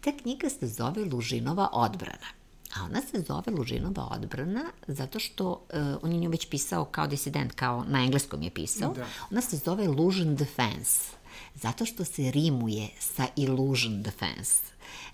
[0.00, 2.39] Ta knjiga se zove Lužinova odbrana.
[2.76, 7.06] A ona se zove Lužinova odbrana zato što uh, on je nju već pisao kao
[7.06, 8.92] disident, kao na engleskom je pisao.
[8.92, 9.06] Da.
[9.30, 11.20] Ona se zove Illusion Defense
[11.54, 14.62] zato što se rimuje sa illusion defense,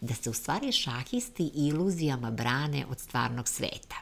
[0.00, 3.96] da se u stvari šahisti iluzijama brane od stvarnog sveta.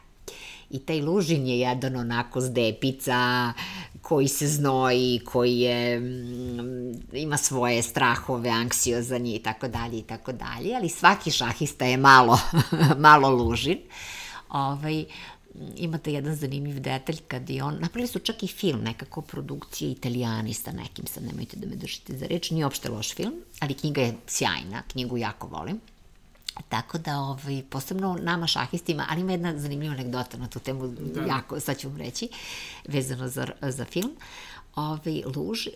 [0.69, 3.53] I taj lužin je jedan onako zdepica
[4.01, 10.31] koji se znoji, koji je, mm, ima svoje strahove, anksiozan i tako dalje i tako
[10.31, 12.39] dalje, ali svaki šahista je malo,
[13.07, 13.79] malo lužin.
[14.49, 15.05] Ovaj,
[15.75, 20.53] imate jedan zanimljiv detalj kad je on, napravili su čak i film, nekako produkcije italijani
[20.53, 24.01] sa nekim, sad nemojte da me držite za reč, nije opšte loš film, ali knjiga
[24.01, 25.79] je sjajna, knjigu jako volim.
[26.69, 31.21] Tako da, ovaj, posebno nama šahistima, ali ima jedna zanimljiva anegdota na tu temu, da.
[31.21, 32.29] jako, sad ću vam reći,
[32.87, 34.11] vezano za, za film.
[34.11, 34.21] Uh,
[34.75, 35.71] ovaj, Luž, e,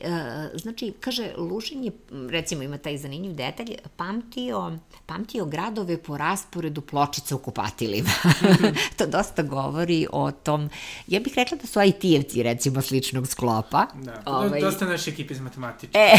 [0.53, 1.91] znači, kaže, Lužin je,
[2.29, 8.09] recimo ima taj zanimljiv detalj, pamtio, pamtio gradove po rasporedu pločica u kupatilima.
[8.97, 10.69] to dosta govori o tom,
[11.07, 13.85] ja bih rekla da su IT-evci, recimo, sličnog sklopa.
[13.93, 15.97] Da, ovaj, dosta naše ekipe iz matematičke.
[15.97, 16.17] E,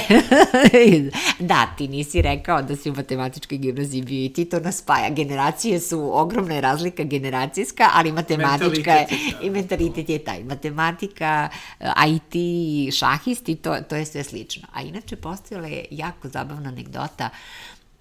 [1.51, 5.11] da, ti nisi rekao da si u matematičkoj gimnaziji bio i ti to nas spaja.
[5.11, 9.47] Generacije su, ogromna je razlika generacijska, ali matematička je, da.
[9.47, 10.45] i mentalitet je taj.
[10.45, 11.49] Matematika,
[12.07, 12.35] IT,
[12.71, 14.69] i šahisti, to, to je sve slično.
[14.73, 17.31] A inače, postojala je jako zabavna anegdota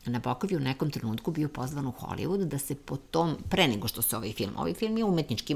[0.06, 3.88] Nabokov je u nekom trenutku bio pozvan u Hollywood da se po tom, pre nego
[3.88, 5.56] što se ovaj film, ovaj film je umetnički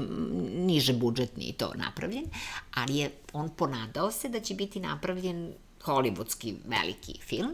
[0.54, 2.24] niže budžetni i to napravljen,
[2.74, 5.52] ali je on ponadao se da će biti napravljen
[5.84, 7.52] hollywoodski veliki film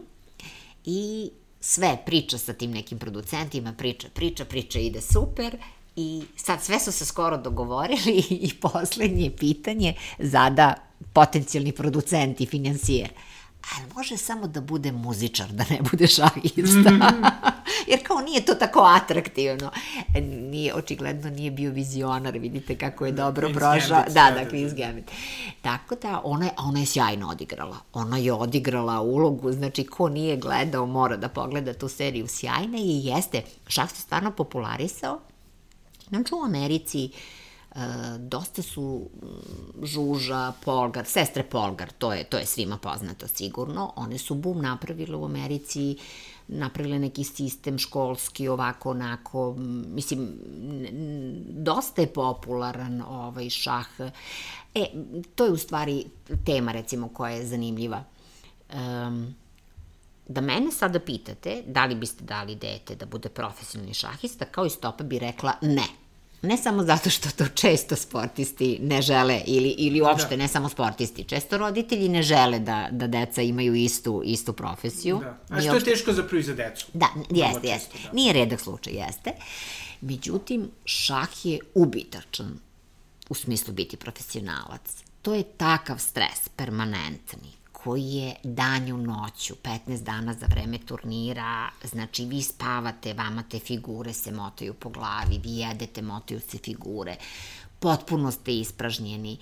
[0.85, 5.57] i sve priča sa tim nekim producentima, priča, priča, priča ide super
[5.95, 13.09] i sad sve su se skoro dogovorili i poslednje pitanje zada potencijalni producent i financijer.
[13.75, 16.91] Ali može samo da bude muzičar, da ne bude šahista.
[17.89, 19.71] Jer kao nije to tako atraktivno.
[20.29, 23.97] Nije, očigledno nije bio vizionar, vidite kako je dobro Queen's prošao.
[23.97, 25.11] Gambit, da, da, Queen's Gambit.
[25.61, 27.77] Tako da ona je, ona je sjajno odigrala.
[27.93, 33.05] Ona je odigrala ulogu, znači ko nije gledao mora da pogleda tu seriju sjajna i
[33.05, 33.41] jeste.
[33.67, 35.19] Šah se stvarno popularisao.
[36.09, 37.40] Znači u Americi uh,
[38.19, 43.93] dosta su mm, Žuža, Polgar, sestre Polgar, to je, to je svima poznato sigurno.
[43.95, 45.97] One su bum napravile u Americi,
[46.47, 49.55] napravile neki sistem školski, ovako, onako,
[49.87, 50.33] mislim,
[51.49, 53.87] dosta je popularan ovaj šah.
[54.75, 54.85] E,
[55.35, 56.05] to je u stvari
[56.45, 58.03] tema, recimo, koja je zanimljiva.
[58.73, 59.35] Um,
[60.27, 64.69] da mene sada pitate da li biste dali dete da bude profesionalni šahista, kao i
[64.69, 66.00] stopa bi rekla ne
[66.41, 70.35] Ne samo zato što to često sportisti ne žele ili, ili uopšte da.
[70.35, 75.19] ne samo sportisti, često roditelji ne žele da, da deca imaju istu, istu profesiju.
[75.19, 75.55] Da.
[75.55, 75.89] A što uopšte...
[75.89, 76.87] je teško za za decu?
[76.93, 77.97] Da, jeste, jeste.
[78.03, 78.09] Da.
[78.13, 79.31] Nije redak slučaj, jeste.
[80.01, 82.59] Međutim, šah je ubitačan
[83.29, 85.03] u smislu biti profesionalac.
[85.21, 92.25] To je takav stres, permanentni koji je danju noću, 15 dana za vreme turnira, znači
[92.25, 97.15] vi spavate, vama te figure se motaju po glavi, vi jedete, motaju se figure,
[97.79, 99.37] potpuno ste ispražnjeni,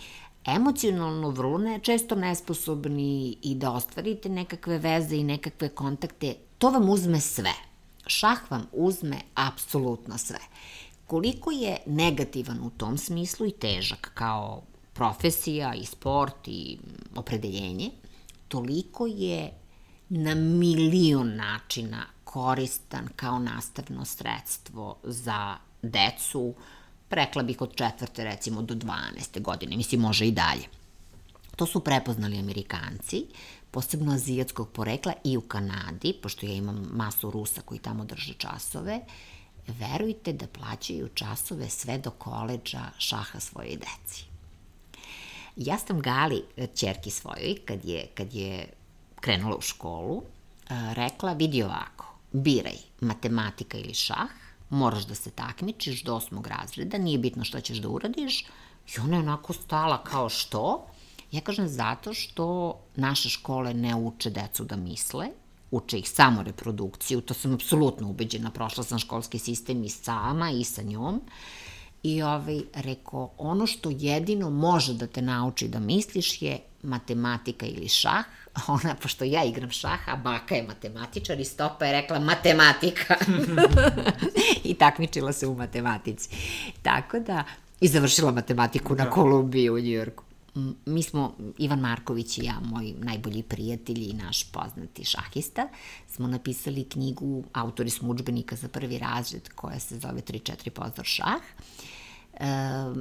[0.46, 6.90] emocionalno vrlo ne, često nesposobni i da ostvarite nekakve veze i nekakve kontakte, to vam
[6.90, 7.54] uzme sve.
[8.08, 10.40] Šah vam uzme apsolutno sve.
[11.08, 14.62] Koliko je negativan u tom smislu i težak kao
[14.94, 16.78] profesija i sport i
[17.16, 17.90] opredeljenje,
[18.50, 19.52] toliko je
[20.10, 26.54] na milion načina koristan kao nastavno sredstvo za decu,
[27.10, 29.42] prekla bih od četvrte recimo do 12.
[29.42, 30.64] godine, mislim može i dalje.
[31.56, 33.26] To su prepoznali Amerikanci,
[33.72, 39.00] posebno azijatskog porekla i u Kanadi, pošto ja imam masu Rusa koji tamo drže časove,
[39.68, 44.29] verujte da plaćaju časove sve do koleđa šaha svoje deci.
[45.60, 46.44] Ja sam Gali,
[46.76, 48.68] čerki svojoj, kad je, kad je
[49.20, 50.22] krenula u školu,
[50.70, 54.30] rekla, vidi ovako, biraj matematika ili šah,
[54.70, 58.46] moraš da se takmičiš do osmog razreda, nije bitno šta ćeš da uradiš,
[58.96, 60.88] i ona je onako stala kao što?
[61.32, 65.28] Ja kažem zato što naše škole ne uče decu da misle,
[65.72, 70.64] uče ih samo reprodukciju, to sam apsolutno ubeđena, prošla sam školski sistem i sama i
[70.64, 71.22] sa njom.
[72.04, 77.88] I ovaj, rekao, ono što jedino može da te nauči da misliš je matematika ili
[77.88, 78.26] šah.
[78.68, 83.16] Ona, pošto ja igram šah, a baka je matematičar i stopa je rekla matematika.
[84.70, 86.30] I takmičila se u matematici.
[86.82, 87.44] Tako da,
[87.82, 89.04] i završila matematiku da.
[89.04, 90.24] na Kolumbiji u Njujorku
[90.86, 95.68] mi smo, Ivan Marković i ja, moji najbolji prijatelji i naš poznati šahista,
[96.08, 101.42] smo napisali knjigu, autori smo učbenika za prvi razred koja se zove 3-4 pozor šah.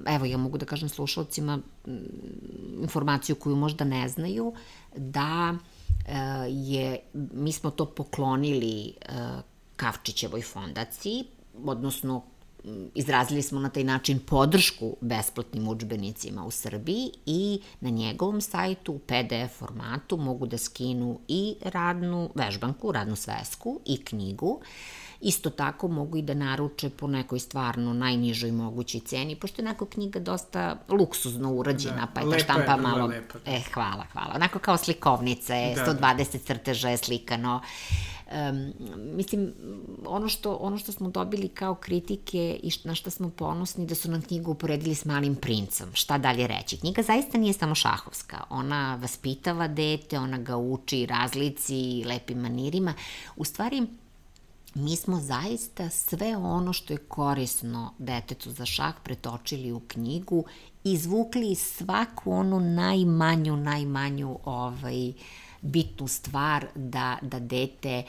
[0.07, 1.59] Evo, ja mogu da kažem slušalcima
[2.82, 4.53] informaciju koju možda ne znaju,
[4.97, 5.55] da
[6.07, 6.14] e,
[6.49, 8.93] je, mi smo to poklonili e,
[9.76, 11.24] Kavčićevoj fondaciji,
[11.64, 12.22] odnosno
[12.95, 18.99] izrazili smo na taj način podršku besplatnim učbenicima u Srbiji i na njegovom sajtu u
[18.99, 24.61] PDF formatu mogu da skinu i radnu vežbanku, radnu svesku i knjigu.
[25.21, 29.87] Isto tako mogu i da naruče po nekoj stvarno najnižoj mogućoj ceni, pošto je onako
[29.87, 33.07] knjiga dosta luksuzno urađena, da, pa je ta štampa je, malo...
[33.07, 33.39] Lepa.
[33.47, 34.33] E, hvala, hvala.
[34.35, 36.39] Onako kao slikovnice, da, 120 da.
[36.39, 37.61] crteža je slikano.
[38.33, 38.73] Um,
[39.16, 39.55] mislim,
[40.07, 44.11] ono što, ono što smo dobili kao kritike i na što smo ponosni da su
[44.11, 45.91] nam knjigu uporedili s malim princem.
[45.95, 46.77] Šta dalje reći?
[46.77, 48.37] Knjiga zaista nije samo šahovska.
[48.51, 52.95] Ona vaspitava dete, ona ga uči razlici, lepim manirima.
[53.37, 53.87] U stvari,
[54.75, 60.45] mi smo zaista sve ono što je korisno detetu za šah pretočili u knjigu,
[60.85, 65.12] izvukli svaku onu najmanju, najmanju ovaj,
[65.61, 68.03] bitnu stvar da, da dete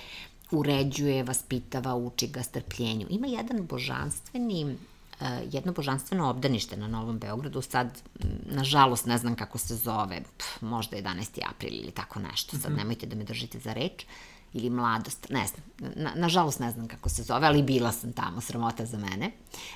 [0.52, 3.08] uređuje, vaspitava, uči ga strpljenju.
[3.10, 4.76] Ima jedan božanstveni
[5.22, 8.02] eh, jedno božanstveno obdanište na Novom Beogradu, sad,
[8.46, 11.40] nažalost, ne znam kako se zove, pf, možda 11.
[11.50, 12.80] april ili tako nešto, sad mhm.
[12.80, 14.06] nemojte da me držite za reč,
[14.54, 18.42] ili mladost, ne znam, na, nažalost ne znam kako se zove, ali bila sam tamo,
[18.42, 19.32] sramota za mene,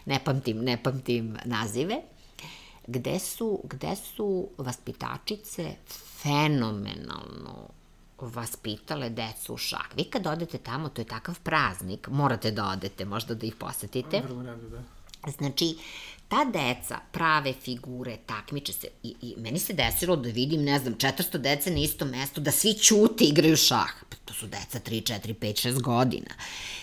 [0.05, 2.01] ne pamtim, ne pamtim nazive,
[2.87, 5.75] gde su, gde su vaspitačice
[6.21, 7.69] fenomenalno
[8.19, 9.95] vaspitale decu u šah.
[9.97, 14.21] Vi kad odete tamo, to je takav praznik, morate da odete, možda da ih posetite.
[14.21, 14.83] Vrlo rado, da.
[15.31, 15.77] Znači,
[16.33, 20.95] ta deca prave figure, takmiče se i, i meni se desilo da vidim, ne znam,
[20.95, 23.91] 400 dece na istom mestu, da svi ćute igraju šah.
[24.09, 26.33] Pa to su deca 3, 4, 5, 6 godina.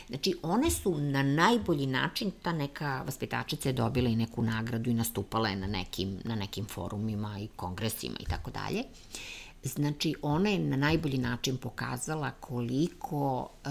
[0.09, 4.95] Znači, one su na najbolji način, ta neka vaspitačica je dobila i neku nagradu i
[4.95, 8.85] nastupala je na nekim, na nekim forumima i kongresima i tako dalje.
[9.63, 13.71] Znači, ona je na najbolji način pokazala koliko uh,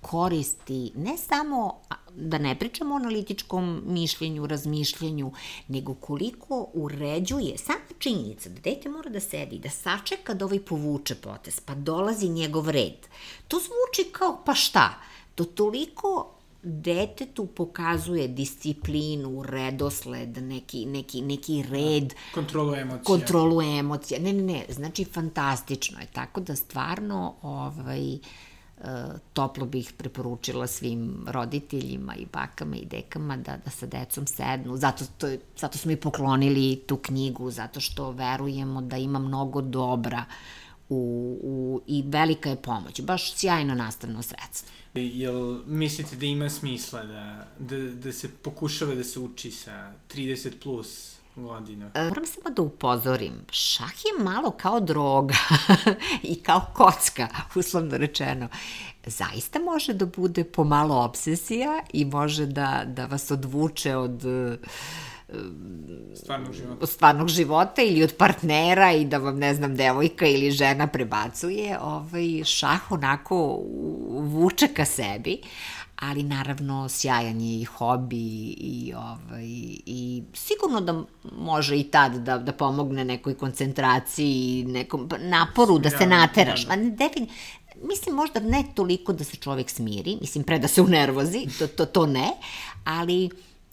[0.00, 1.80] koristi ne samo,
[2.16, 5.32] da ne pričamo o analitičkom mišljenju, razmišljanju,
[5.68, 11.14] nego koliko uređuje sama činjenica da dete mora da sedi, da sačeka da ovaj povuče
[11.14, 13.08] potes, pa dolazi njegov red.
[13.48, 14.94] To zvuči kao pa šta?
[15.34, 22.14] To toliko detetu pokazuje disciplinu, redosled, neki, neki, neki red.
[22.34, 23.04] Kontrolu emocija.
[23.04, 24.20] Kontrolu emocija.
[24.20, 26.06] Ne, ne, ne, znači fantastično je.
[26.06, 28.18] Tako da stvarno ovaj,
[29.32, 34.76] toplo bih preporučila svim roditeljima i bakama i dekama da, da sa decom sednu.
[34.76, 40.24] Zato, to, zato smo i poklonili tu knjigu, zato što verujemo da ima mnogo dobra
[40.88, 43.00] u, u, i velika je pomoć.
[43.00, 44.68] Baš sjajno nastavno sredstvo.
[44.94, 50.50] Jel mislite da ima smisla da, da, da se pokušava da se uči sa 30
[50.62, 51.90] plus godina.
[51.94, 55.34] E, moram samo da upozorim, šah je malo kao droga
[56.22, 58.48] i kao kocka, uslovno rečeno.
[59.06, 64.24] Zaista može da bude pomalo obsesija i može da, da vas odvuče od
[66.14, 66.86] stvarnog života.
[66.86, 72.44] stvarnog života ili od partnera i da vam, ne znam, devojka ili žena prebacuje, ovaj,
[72.44, 73.60] šah onako
[74.10, 75.40] vuče ka sebi,
[76.00, 79.44] ali naravno sjajan je i hobi i, ovaj,
[79.86, 81.02] i sigurno da
[81.38, 86.66] može i tad da, da pomogne nekoj koncentraciji i nekom naporu da se nateraš.
[86.66, 87.26] Ma, defin,
[87.82, 91.86] mislim možda ne toliko da se čovek smiri, mislim pre da se unervozi, to, to,
[91.86, 92.30] to ne,
[92.84, 93.30] ali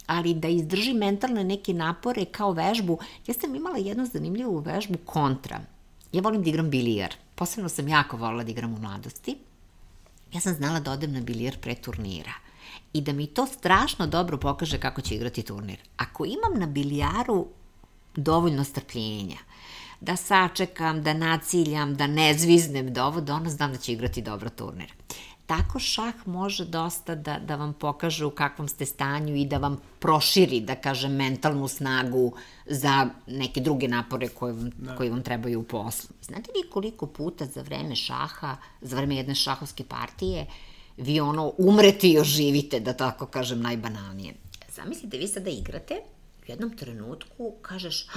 [0.07, 2.99] ali da izdrži mentalne neke napore kao vežbu.
[3.28, 5.59] Ja sam imala jednu zanimljivu vežbu kontra.
[6.11, 7.13] Ja volim da igram bilijar.
[7.36, 9.36] Posebno sam jako volila da igram u mladosti
[10.34, 12.34] ja sam znala da odem na bilijer pre turnira
[12.93, 15.78] i da mi to strašno dobro pokaže kako će igrati turnir.
[15.97, 17.47] Ako imam na bilijaru
[18.15, 19.38] dovoljno strpljenja,
[20.01, 24.21] da sačekam, da naciljam, da ne zviznem do ovo, da ono znam da će igrati
[24.21, 24.93] dobro turnir.
[25.47, 29.77] Tako šah može dosta da, da vam pokaže u kakvom ste stanju i da vam
[29.99, 32.33] proširi, da kažem, mentalnu snagu
[32.65, 34.95] za neke druge napore koje vam, da.
[34.95, 36.15] koje vam trebaju u poslu.
[36.21, 40.45] Znate li koliko puta za vreme šaha, za vreme jedne šahovske partije,
[40.97, 44.33] vi ono umrete i oživite, da tako kažem, najbanalnije.
[44.75, 45.95] Zamislite, vi sada igrate,
[46.41, 48.07] u jednom trenutku kažeš,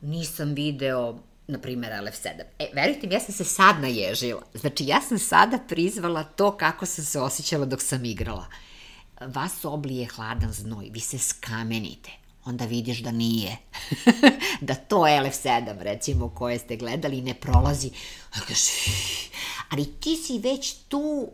[0.00, 1.18] nisam video
[1.50, 2.42] na primjer LF7.
[2.58, 4.42] E, verujte mi, ja sam se sad naježila.
[4.54, 8.46] Znači, ja sam sada prizvala to kako sam se osjećala dok sam igrala.
[9.20, 12.10] Vas oblije hladan znoj, vi se skamenite
[12.44, 13.56] onda vidiš da nije.
[14.60, 17.90] da to LF7, recimo, koje ste gledali, ne prolazi.
[19.70, 21.28] Ali ti si već tu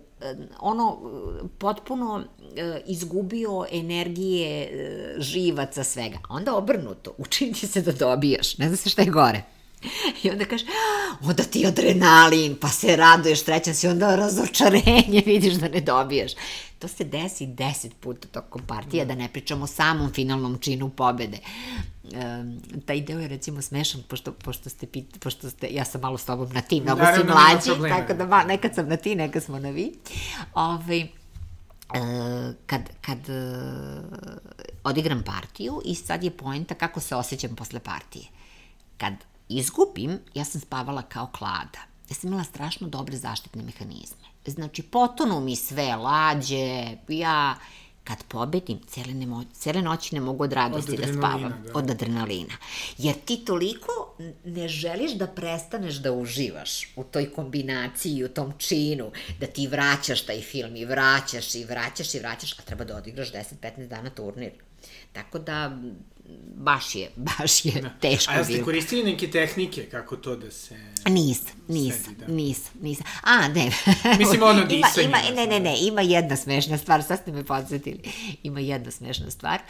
[0.60, 1.00] ono
[1.58, 2.24] potpuno
[2.56, 6.18] e, izgubio energije e, živaca svega.
[6.28, 8.58] Onda obrnuto, učini se da dobijaš.
[8.58, 9.42] Ne zna se šta je gore.
[10.22, 10.64] I onda kaže,
[11.22, 16.32] onda ti adrenalin, pa se raduješ, trećan si, onda razočarenje, vidiš da ne dobijaš.
[16.78, 21.38] To se desi deset puta tokom partija, da ne pričamo o samom finalnom činu pobede.
[22.04, 26.18] Um, taj deo je recimo smešan, pošto, pošto ste, pit, pošto ste, ja sam malo
[26.18, 29.42] s tobom na ti, mnogo si mlađi, tako da ma, nekad sam na ti, nekad
[29.42, 29.92] smo na vi.
[30.54, 31.08] Ove, ovaj,
[31.86, 34.04] Uh, kad, kad uh,
[34.84, 38.24] odigram partiju i sad je poenta kako se osjećam posle partije.
[38.98, 39.12] Kad
[39.48, 41.78] izgubim, ja sam spavala kao klada.
[42.08, 44.26] Ja sam imala strašno dobre zaštitne mehanizme.
[44.46, 47.54] Znači, potonu mi sve, lađe, ja
[48.06, 51.78] kad pobedim, cele, nemo, cele noći ne mogu od radosti od da spavam, da.
[51.78, 52.54] od adrenalina.
[52.98, 59.10] Jer ti toliko ne želiš da prestaneš da uživaš u toj kombinaciji, u tom činu,
[59.40, 63.32] da ti vraćaš taj film i vraćaš i vraćaš i vraćaš, a treba da odigraš
[63.32, 64.52] 10-15 dana turnir.
[65.12, 65.78] Tako da,
[66.56, 67.88] baš je, baš je da.
[67.88, 68.44] teško bilo.
[68.44, 70.76] A jeste koristili neke tehnike kako to da se...
[71.06, 72.26] Nis, nis, sedi, da.
[72.26, 72.98] nis, nis.
[73.22, 73.72] A, ne.
[74.18, 75.06] Mislim ono disanje.
[75.06, 78.00] Ima, ima, ne, ne, ne, ima jedna smešna stvar, sad ste me podsjetili.
[78.42, 79.60] Ima jedna smešna stvar.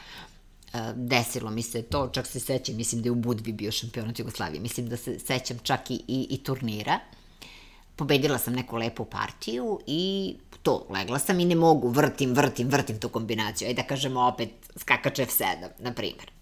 [0.73, 4.19] E, desilo mi se to, čak se sećam, mislim da je u Budvi bio šampionat
[4.19, 7.01] Jugoslavije, mislim da se sećam čak i, i, i turnira.
[7.97, 13.01] Pobedila sam neku lepu partiju i to, legla sam i ne mogu, vrtim, vrtim, vrtim
[13.01, 13.69] tu kombinaciju.
[13.69, 16.36] Ajde da kažemo opet skakač F7, na primjer.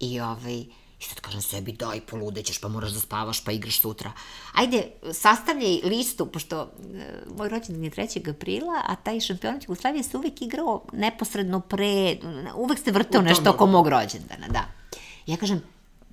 [0.00, 0.64] I ovaj,
[1.00, 4.12] I sad kažem sebi, daj, poludećeš, pa moraš da spavaš, pa igraš sutra.
[4.52, 6.68] Ajde, sastavljaj listu, pošto e,
[7.36, 8.30] moj rođendan je 3.
[8.30, 12.16] aprila, a taj šampionat Jugoslavije se uvek igrao neposredno pre,
[12.54, 14.64] uvek se vrteo nešto oko mog rođendana, da.
[15.26, 15.62] Ja kažem,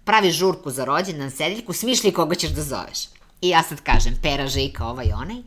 [0.03, 3.05] pravi žurku za rođendan, sedeljku, smišli koga ćeš da zoveš.
[3.41, 5.43] I ja sad kažem, Pera, Žika, ovaj, onaj,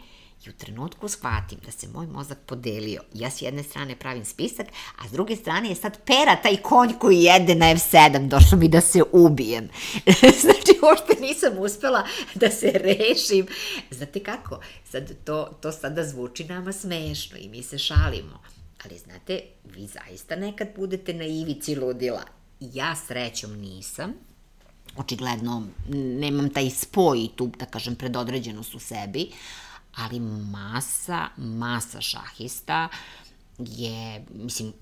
[0.46, 3.00] I u trenutku shvatim da se moj mozak podelio.
[3.14, 4.66] Ja s jedne strane pravim spisak,
[4.98, 8.28] a s druge strane je sad pera taj konj koji jede na F7.
[8.28, 9.68] Došlo mi da se ubijem.
[10.42, 13.46] znači, uopšte nisam uspela da se rešim.
[13.90, 14.60] Znate kako?
[14.90, 18.42] Sad to, to sada zvuči nama smešno i mi se šalimo.
[18.84, 22.22] Ali znate, vi zaista nekad budete na ivici ludila.
[22.60, 24.14] Ja srećom nisam,
[24.96, 29.30] očigledno nemam taj spoj tu, da kažem, predodređenost u sebi,
[29.96, 32.88] ali masa, masa šahista
[33.58, 34.72] je, mislim,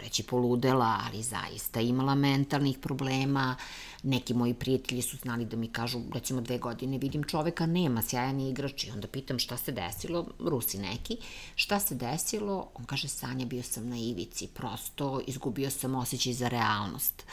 [0.00, 3.56] reći poludela, ali zaista imala mentalnih problema.
[4.02, 8.40] Neki moji prijatelji su znali da mi kažu, recimo dve godine vidim čoveka, nema sjajan
[8.40, 11.16] igrač i onda pitam šta se desilo, Rusi neki,
[11.54, 16.48] šta se desilo, on kaže Sanja bio sam na ivici, prosto izgubio sam osjećaj za
[16.48, 17.24] realnost.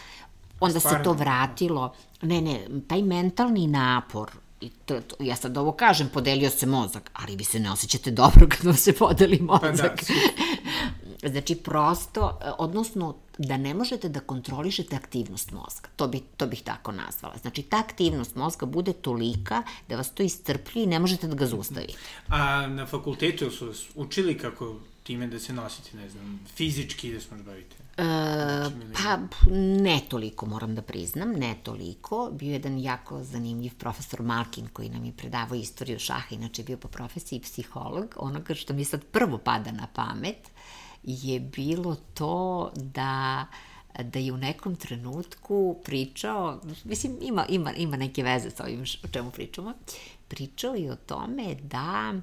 [0.60, 1.00] Onda Stvarno.
[1.00, 4.32] se to vratilo, ne, ne, taj mentalni napor,
[4.62, 8.12] i to, to, ja sad ovo kažem, podelio se mozak, ali vi se ne osjećate
[8.12, 10.02] dobro kad vam se podeli mozak.
[10.08, 10.14] Pa
[11.22, 15.90] da, znači, prosto, odnosno, da ne možete da kontrolišete aktivnost mozga.
[15.96, 17.38] To, bi, to bih tako nazvala.
[17.42, 21.46] Znači, ta aktivnost mozga bude tolika da vas to iscrplji i ne možete da ga
[21.46, 21.94] zaustavite.
[22.28, 27.28] A na fakultetu su učili kako time da se nosite, ne znam, fizički da se
[27.32, 27.76] možda bavite?
[28.00, 29.20] E, pa,
[29.52, 32.30] ne toliko, moram da priznam, ne toliko.
[32.32, 36.66] Bio je jedan jako zanimljiv profesor Malkin koji nam je predavao istoriju šaha, inače je
[36.66, 38.16] bio po profesiji psiholog.
[38.18, 40.50] Onoga što mi sad prvo pada na pamet
[41.04, 43.46] je bilo to da
[44.04, 49.08] da je u nekom trenutku pričao, mislim ima, ima, ima neke veze sa ovim o
[49.08, 49.74] čemu pričamo,
[50.28, 52.14] pričao je o tome da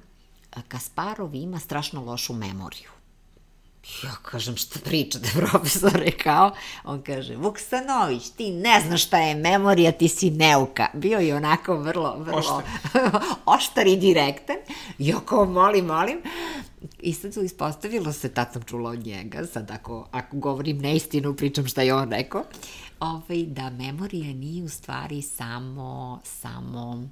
[0.67, 2.96] Kasparov ima strašno lošu memoriju.
[4.03, 6.51] Ja kažem, šta pričate, profesor, rekao.
[6.83, 10.87] On kaže, Vuksanović, ti ne znaš šta je memorija, ti si neuka.
[10.93, 12.63] Bio je onako vrlo, vrlo oštar,
[13.57, 14.55] oštar i direktan.
[14.97, 16.21] Ja kao, molim, molim.
[16.99, 21.35] I sad su ispostavilo se, tad sam čula od njega, sad ako, ako govorim neistinu,
[21.35, 22.43] pričam šta je on rekao,
[22.99, 27.07] ovaj, da memorija nije u stvari samo, samo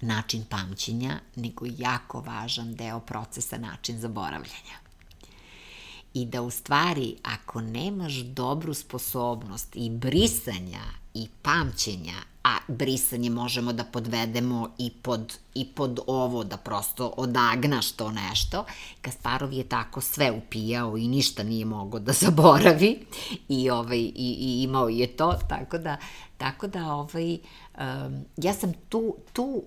[0.00, 4.89] način pamćenja, nego jako važan deo procesa način zaboravljanja.
[6.14, 10.82] I da u stvari, ako nemaš dobru sposobnost i brisanja
[11.14, 17.92] i pamćenja, a brisanje možemo da podvedemo i pod, i pod ovo, da prosto odagnaš
[17.92, 18.64] to nešto,
[19.02, 23.06] Kasparov je tako sve upijao i ništa nije mogao da zaboravi
[23.48, 25.96] i, ovaj, i, i imao je to, tako da,
[26.38, 29.62] tako da ovaj, um, ja sam tu, tu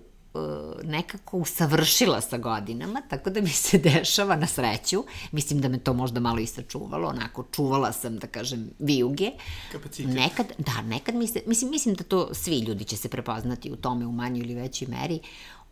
[0.83, 5.03] nekako usavršila sa godinama, tako da mi se dešava na sreću.
[5.31, 9.31] Mislim da me to možda malo i sačuvalo, onako čuvala sam, da kažem, vijuge.
[9.71, 10.15] Kapacitet.
[10.15, 13.75] Nekad, da, nekad mi se, mislim, mislim da to svi ljudi će se prepoznati u
[13.75, 15.19] tome u manjoj ili većoj meri.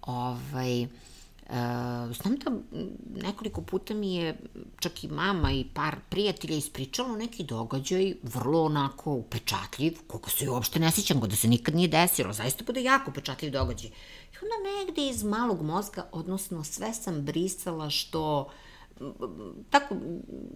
[0.02, 1.11] Ovaj, Uh,
[2.14, 2.52] znam da
[3.22, 4.38] nekoliko puta mi je
[4.80, 10.80] čak i mama i par prijatelja ispričalo neki događaj vrlo onako upečatljiv, koga se uopšte
[10.80, 13.90] ne sjećam, da se nikad nije desilo, zaista bude jako upečatljiv događaj.
[14.34, 18.50] I onda negde iz malog mozga, odnosno sve sam brisala što
[19.70, 19.96] tako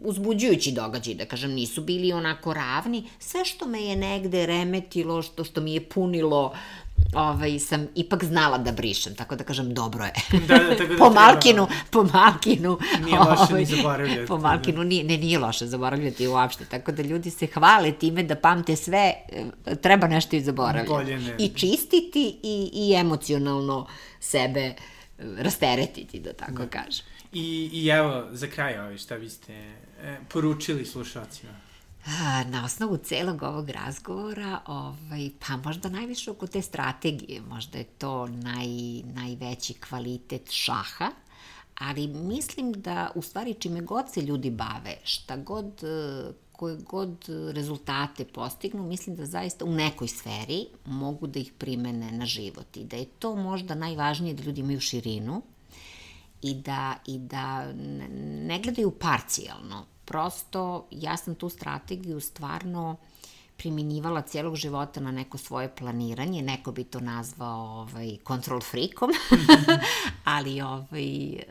[0.04, 3.10] uzbuđujući događaj, da kažem, nisu bili onako ravni.
[3.20, 6.54] Sve što me je negde remetilo, što, što mi je punilo
[7.16, 10.14] ovaj, sam ipak znala da brišem, tako da kažem, dobro je.
[10.48, 12.78] Da, da, tako da po Malkinu, po Malkinu.
[13.06, 14.28] Nije loše ovaj, ni zaboravljati.
[14.28, 18.36] Po Malkinu nije, ne, nije loše zaboravljati uopšte, tako da ljudi se hvale time da
[18.36, 19.14] pamte sve,
[19.66, 20.90] e, treba nešto i zaboravljati.
[20.90, 21.36] Bolje ne.
[21.40, 23.88] I čistiti i, i emocionalno
[24.20, 24.74] sebe e,
[25.38, 26.68] rasteretiti, da tako da.
[26.68, 27.06] kažem.
[27.34, 31.65] I, I evo, za kraj, ovaj, šta biste e, poručili slušalcima?
[32.46, 38.28] Na osnovu celog ovog razgovora, ovaj, pa možda najviše oko te strategije, možda je to
[38.28, 38.68] naj,
[39.04, 41.12] najveći kvalitet šaha,
[41.80, 45.84] ali mislim da u stvari čime god se ljudi bave, šta god,
[46.52, 52.26] koje god rezultate postignu, mislim da zaista u nekoj sferi mogu da ih primene na
[52.26, 55.42] život i da je to možda najvažnije da ljudi imaju širinu
[56.42, 57.74] i da, i da
[58.48, 62.96] ne gledaju parcijalno, prosto ja sam tu strategiju stvarno
[63.58, 69.10] primjenjivala cijelog života na neko svoje planiranje, neko bi to nazvao ovaj, control freakom,
[70.24, 71.44] ali ovaj, e,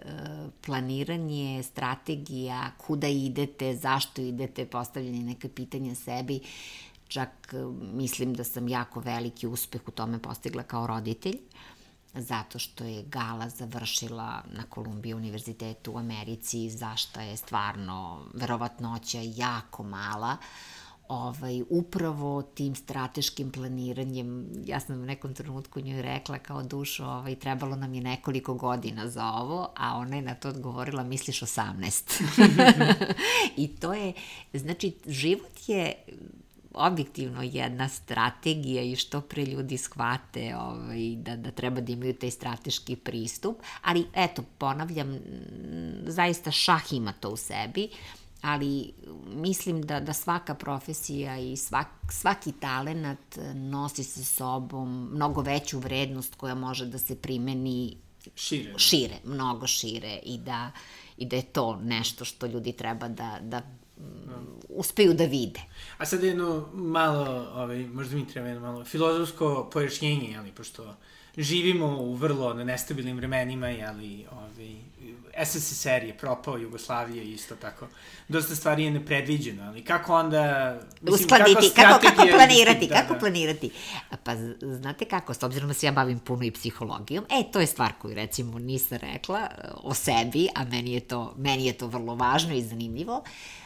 [0.66, 6.40] planiranje, strategija, kuda idete, zašto idete, postavljanje neke pitanja sebi,
[7.08, 7.56] čak e,
[7.92, 11.34] mislim da sam jako veliki uspeh u tome postigla kao roditelj.
[11.34, 11.73] Uh,
[12.14, 19.82] zato što je Gala završila na Kolumbiji univerzitetu u Americi, zašto je stvarno verovatnoća jako
[19.82, 20.36] mala,
[21.08, 27.34] ovaj, upravo tim strateškim planiranjem, ja sam u nekom trenutku njoj rekla kao dušo, ovaj,
[27.34, 33.04] trebalo nam je nekoliko godina za ovo, a ona je na to odgovorila, misliš 18.
[33.56, 34.12] I to je,
[34.54, 35.94] znači, život je
[36.74, 42.30] objektivno jedna strategija i što pre ljudi shvate ovaj, da, da treba da imaju taj
[42.30, 45.18] strateški pristup, ali eto, ponavljam,
[46.06, 47.88] zaista šah ima to u sebi,
[48.40, 48.92] ali
[49.26, 56.34] mislim da, da svaka profesija i svak, svaki talenat nosi sa sobom mnogo veću vrednost
[56.34, 57.96] koja može da se primeni
[58.34, 60.70] šire, šire mnogo šire i da,
[61.16, 63.62] i da je to nešto što ljudi treba da, da
[64.68, 65.60] uspeju da vide.
[65.98, 70.94] A sad jedno malo, ovaj, možda mi treba jedno malo filozofsko pojašnjenje, ali pošto
[71.36, 74.74] živimo u vrlo nestabilnim vremenima, ali ovaj,
[75.44, 77.86] SSSR je propao, Jugoslavija isto tako.
[78.28, 80.74] Dosta stvari je nepredviđeno, ali kako onda...
[81.00, 83.20] Mislim, Uskladiti, kako, kako, kako planirati, da, kako da.
[83.20, 83.70] planirati.
[84.24, 87.66] Pa znate kako, s obzirom da se ja bavim puno i psihologijom, e, to je
[87.66, 89.48] stvar koju recimo nisam rekla
[89.82, 93.16] o sebi, a meni je to, meni je to vrlo važno i zanimljivo.
[93.16, 93.63] Uh,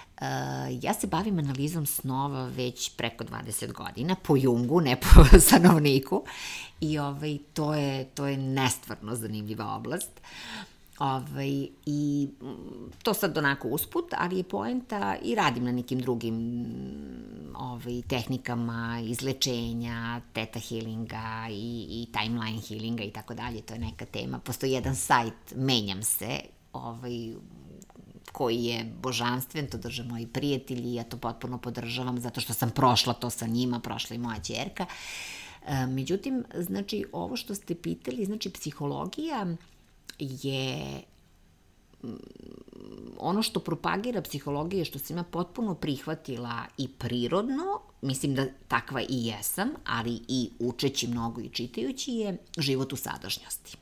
[0.81, 6.25] ja se bavim analizom snova već preko 20 godina, po Jungu, ne po stanovniku,
[6.81, 10.21] i ovaj, to, je, to je nestvarno zanimljiva oblast.
[10.99, 12.29] Ovaj, I
[13.03, 16.67] to sad onako usput, ali je poenta i radim na nekim drugim
[17.55, 24.05] ovaj, tehnikama izlečenja, teta healinga i, i timeline healinga i tako dalje, to je neka
[24.05, 24.39] tema.
[24.39, 26.41] Postoji jedan sajt, menjam se,
[26.73, 27.35] ovaj,
[28.33, 33.13] koji je božanstven, to drže moji prijatelji ja to potpuno podržavam zato što sam prošla
[33.13, 34.87] to sa njima, prošla i moja čerka.
[35.67, 39.47] E, međutim, znači, ovo što ste pitali, znači, psihologija
[40.19, 41.03] je
[42.03, 42.09] mm,
[43.19, 49.27] ono što propagira psihologija što sam ja potpuno prihvatila i prirodno, mislim da takva i
[49.27, 53.77] jesam, ali i učeći mnogo i čitajući je život u sadašnjosti.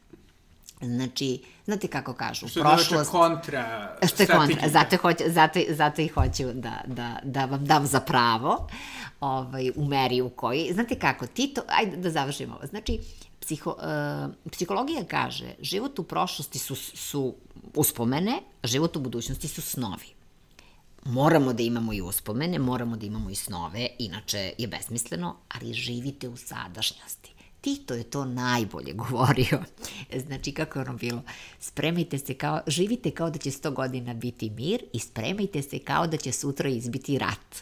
[0.81, 2.87] Znači, znate kako kažu, što prošlost...
[2.87, 7.45] Što je kontra Što je kontra, zato, hoću, zato, zato i hoću da, da, da
[7.45, 8.69] vam dam za pravo
[9.21, 10.73] ovaj, u meri u kojoj...
[10.73, 11.61] Znate kako, ti to...
[11.69, 12.67] Ajde da završimo ovo.
[12.67, 12.99] Znači,
[13.41, 17.35] psiho, uh, psihologija kaže, život u prošlosti su, su
[17.75, 20.17] uspomene, život u budućnosti su snovi.
[21.05, 26.29] Moramo da imamo i uspomene, moramo da imamo i snove, inače je besmisleno, ali živite
[26.29, 27.36] u sadašnjosti.
[27.67, 29.63] Tito je to najbolje govorio.
[30.27, 31.23] Znači, kako je ono bilo?
[31.61, 36.07] Spremajte se kao, živite kao da će 100 godina biti mir i spremajte se kao
[36.07, 37.57] da će sutra izbiti rat.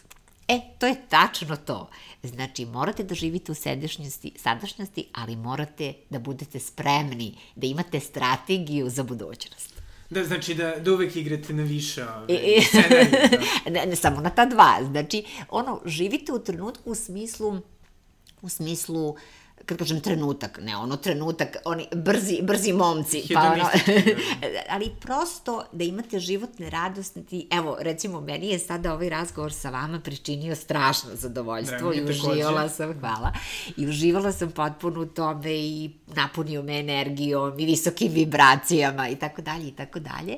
[0.47, 1.89] E, to je tačno to.
[2.23, 8.89] Znači, morate da živite u sadašnjosti, sadašnjosti, ali morate da budete spremni, da imate strategiju
[8.89, 9.81] za budućnost.
[10.09, 13.29] Da, znači da, da uvek igrate na više ove, scenarije,
[13.65, 13.69] da.
[13.79, 14.77] ne, ne samo na ta dva.
[14.83, 17.57] Znači, ono, živite u trenutku u smislu,
[18.41, 19.15] u smislu
[19.65, 23.63] kad kažem trenutak, ne ono trenutak, oni brzi, brzi momci, pa ono,
[24.73, 29.99] ali prosto da imate životne radosti, evo, recimo, meni je sada ovaj razgovor sa vama
[29.99, 32.29] pričinio strašno zadovoljstvo mi i takođe.
[32.29, 33.31] uživala sam, hvala,
[33.77, 39.41] i uživala sam potpuno u tome i napunio me energijom i visokim vibracijama i tako
[39.41, 40.37] dalje i tako dalje,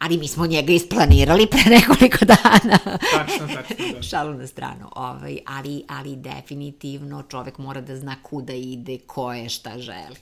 [0.00, 2.78] ali mi smo njega isplanirali pre nekoliko dana.
[3.12, 4.02] Tačno, tačno, da.
[4.02, 9.48] Šalu na stranu, ovaj, ali, ali definitivno čovek mora da zna kuda ide, ko je,
[9.48, 10.16] šta želi.